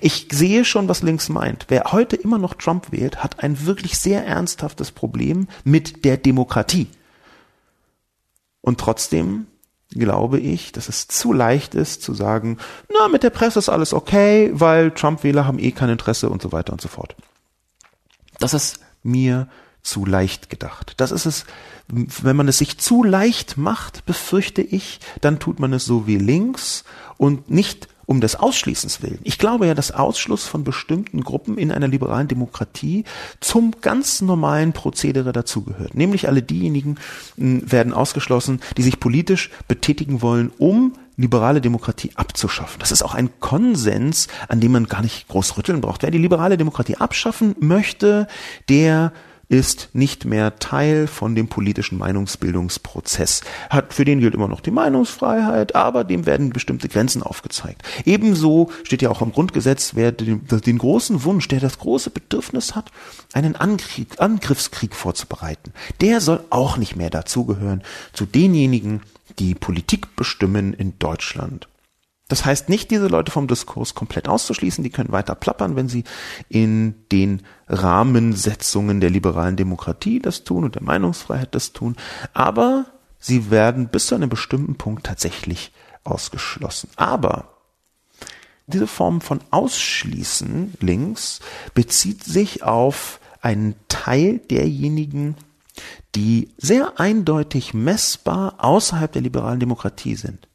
[0.00, 1.66] Ich sehe schon, was links meint.
[1.68, 6.88] Wer heute immer noch Trump wählt, hat ein wirklich sehr ernsthaftes Problem mit der Demokratie.
[8.62, 9.46] Und trotzdem
[9.98, 12.58] glaube ich, dass es zu leicht ist zu sagen,
[12.92, 16.52] na, mit der Presse ist alles okay, weil Trump-Wähler haben eh kein Interesse und so
[16.52, 17.16] weiter und so fort.
[18.38, 19.48] Das ist mir
[19.82, 20.94] zu leicht gedacht.
[20.96, 21.44] Das ist es,
[21.88, 26.18] wenn man es sich zu leicht macht, befürchte ich, dann tut man es so wie
[26.18, 26.84] links
[27.16, 29.18] und nicht um des Ausschließens willen.
[29.24, 33.04] Ich glaube ja, dass Ausschluss von bestimmten Gruppen in einer liberalen Demokratie
[33.40, 35.94] zum ganz normalen Prozedere dazugehört.
[35.94, 36.96] Nämlich alle diejenigen
[37.36, 42.78] werden ausgeschlossen, die sich politisch betätigen wollen, um liberale Demokratie abzuschaffen.
[42.78, 46.02] Das ist auch ein Konsens, an dem man gar nicht groß rütteln braucht.
[46.02, 48.26] Wer die liberale Demokratie abschaffen möchte,
[48.68, 49.12] der
[49.48, 53.42] ist nicht mehr Teil von dem politischen Meinungsbildungsprozess.
[53.70, 57.82] Hat, für den gilt immer noch die Meinungsfreiheit, aber dem werden bestimmte Grenzen aufgezeigt.
[58.04, 62.74] Ebenso steht ja auch im Grundgesetz, wer den, den großen Wunsch, der das große Bedürfnis
[62.74, 62.90] hat,
[63.32, 67.82] einen Angriff, Angriffskrieg vorzubereiten, der soll auch nicht mehr dazugehören
[68.12, 69.02] zu denjenigen,
[69.38, 71.68] die Politik bestimmen in Deutschland.
[72.28, 76.02] Das heißt nicht, diese Leute vom Diskurs komplett auszuschließen, die können weiter plappern, wenn sie
[76.48, 81.96] in den Rahmensetzungen der liberalen Demokratie das tun und der Meinungsfreiheit das tun,
[82.34, 82.86] aber
[83.20, 85.72] sie werden bis zu einem bestimmten Punkt tatsächlich
[86.02, 86.90] ausgeschlossen.
[86.96, 87.52] Aber
[88.66, 91.40] diese Form von Ausschließen links
[91.74, 95.36] bezieht sich auf einen Teil derjenigen,
[96.16, 100.48] die sehr eindeutig messbar außerhalb der liberalen Demokratie sind.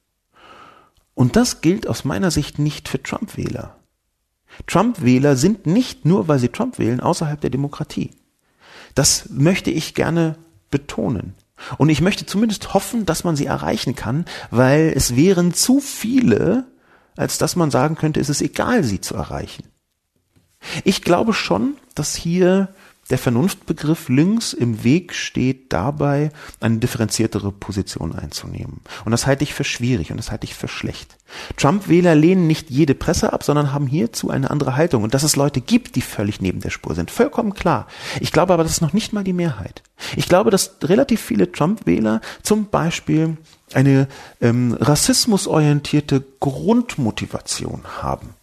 [1.22, 3.76] Und das gilt aus meiner Sicht nicht für Trump-Wähler.
[4.66, 8.10] Trump-Wähler sind nicht nur, weil sie Trump wählen, außerhalb der Demokratie.
[8.96, 10.40] Das möchte ich gerne
[10.72, 11.36] betonen.
[11.78, 16.66] Und ich möchte zumindest hoffen, dass man sie erreichen kann, weil es wären zu viele,
[17.16, 19.66] als dass man sagen könnte, es ist egal, sie zu erreichen.
[20.84, 22.74] Ich glaube schon, dass hier
[23.12, 28.80] der Vernunftbegriff links im Weg steht dabei, eine differenziertere Position einzunehmen.
[29.06, 31.18] Und das halte ich für schwierig und das halte ich für schlecht.
[31.58, 35.04] Trump-Wähler lehnen nicht jede Presse ab, sondern haben hierzu eine andere Haltung.
[35.04, 37.88] Und dass es Leute gibt, die völlig neben der Spur sind, vollkommen klar.
[38.20, 39.84] Ich glaube aber, das ist noch nicht mal die Mehrheit.
[40.16, 43.38] Ich glaube, dass relativ viele Trump-Wähler zum Beispiel
[43.74, 44.08] eine
[44.42, 48.36] ähm, rassismusorientierte Grundmotivation haben.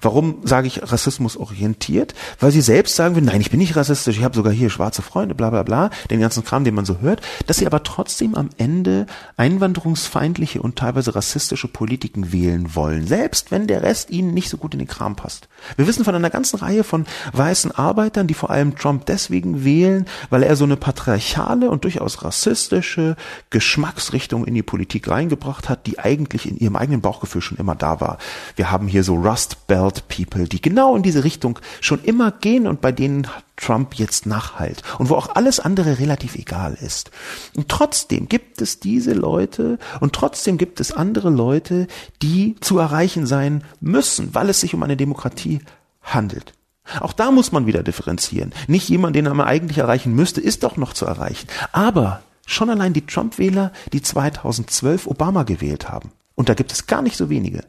[0.00, 2.14] Warum sage ich Rassismus orientiert?
[2.38, 5.02] Weil sie selbst sagen würden, nein, ich bin nicht rassistisch, ich habe sogar hier schwarze
[5.02, 8.34] Freunde, bla bla bla, den ganzen Kram, den man so hört, dass sie aber trotzdem
[8.34, 14.48] am Ende einwanderungsfeindliche und teilweise rassistische Politiken wählen wollen, selbst wenn der Rest ihnen nicht
[14.48, 15.48] so gut in den Kram passt.
[15.76, 20.06] Wir wissen von einer ganzen Reihe von weißen Arbeitern, die vor allem Trump deswegen wählen,
[20.30, 23.16] weil er so eine patriarchale und durchaus rassistische
[23.50, 28.00] Geschmacksrichtung in die Politik reingebracht hat, die eigentlich in ihrem eigenen Bauchgefühl schon immer da
[28.00, 28.18] war.
[28.56, 32.30] Wir haben hier so Rust Belt World People, die genau in diese Richtung schon immer
[32.30, 33.26] gehen und bei denen
[33.56, 37.10] Trump jetzt nachhalt und wo auch alles andere relativ egal ist.
[37.56, 41.88] Und trotzdem gibt es diese Leute und trotzdem gibt es andere Leute,
[42.22, 45.60] die zu erreichen sein müssen, weil es sich um eine Demokratie
[46.02, 46.54] handelt.
[47.00, 48.52] Auch da muss man wieder differenzieren.
[48.68, 51.48] Nicht jemand, den man eigentlich erreichen müsste, ist doch noch zu erreichen.
[51.72, 57.02] Aber schon allein die Trump-Wähler, die 2012 Obama gewählt haben, und da gibt es gar
[57.02, 57.64] nicht so wenige,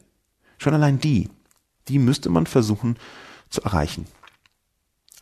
[0.58, 1.28] schon allein die
[1.88, 2.96] die müsste man versuchen
[3.50, 4.06] zu erreichen.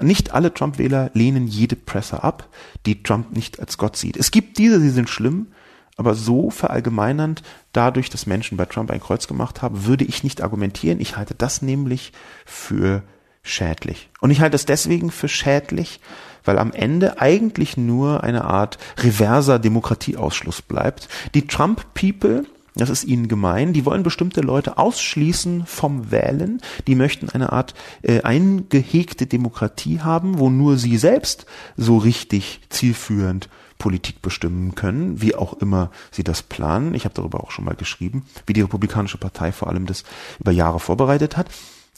[0.01, 2.49] Nicht alle Trump-Wähler lehnen jede Presse ab,
[2.87, 4.17] die Trump nicht als Gott sieht.
[4.17, 5.49] Es gibt diese, die sind schlimm,
[5.97, 7.43] aber so verallgemeinernd,
[7.73, 11.01] dadurch, dass Menschen bei Trump ein Kreuz gemacht haben, würde ich nicht argumentieren.
[11.01, 12.13] Ich halte das nämlich
[12.47, 13.03] für
[13.43, 14.09] schädlich.
[14.21, 16.01] Und ich halte es deswegen für schädlich,
[16.45, 21.09] weil am Ende eigentlich nur eine Art reverser Demokratieausschluss bleibt.
[21.35, 23.73] Die Trump-People das ist ihnen gemein.
[23.73, 26.61] Die wollen bestimmte Leute ausschließen vom Wählen.
[26.87, 31.47] Die möchten eine Art äh, eingehegte Demokratie haben, wo nur sie selbst
[31.77, 33.49] so richtig zielführend
[33.79, 36.95] Politik bestimmen können, wie auch immer sie das planen.
[36.95, 40.05] Ich habe darüber auch schon mal geschrieben, wie die Republikanische Partei vor allem das
[40.39, 41.49] über Jahre vorbereitet hat.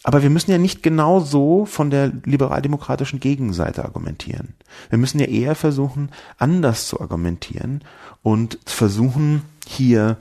[0.04, 4.54] Aber wir müssen ja nicht genau so von der liberaldemokratischen Gegenseite argumentieren.
[4.90, 6.08] Wir müssen ja eher versuchen,
[6.38, 7.82] anders zu argumentieren
[8.22, 10.16] und versuchen, hier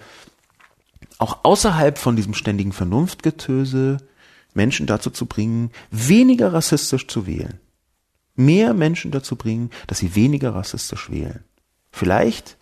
[1.21, 3.97] auch außerhalb von diesem ständigen Vernunftgetöse
[4.53, 7.59] Menschen dazu zu bringen, weniger rassistisch zu wählen.
[8.35, 11.43] Mehr Menschen dazu bringen, dass sie weniger rassistisch wählen.
[11.91, 12.57] Vielleicht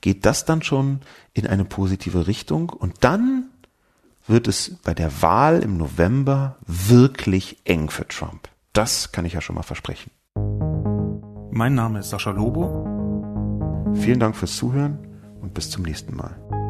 [0.00, 1.00] geht das dann schon
[1.32, 3.50] in eine positive Richtung und dann
[4.26, 8.48] wird es bei der Wahl im November wirklich eng für Trump.
[8.72, 10.10] Das kann ich ja schon mal versprechen.
[11.50, 12.84] Mein Name ist Sascha Lobo.
[13.94, 14.98] Vielen Dank fürs Zuhören
[15.40, 16.63] und bis zum nächsten Mal.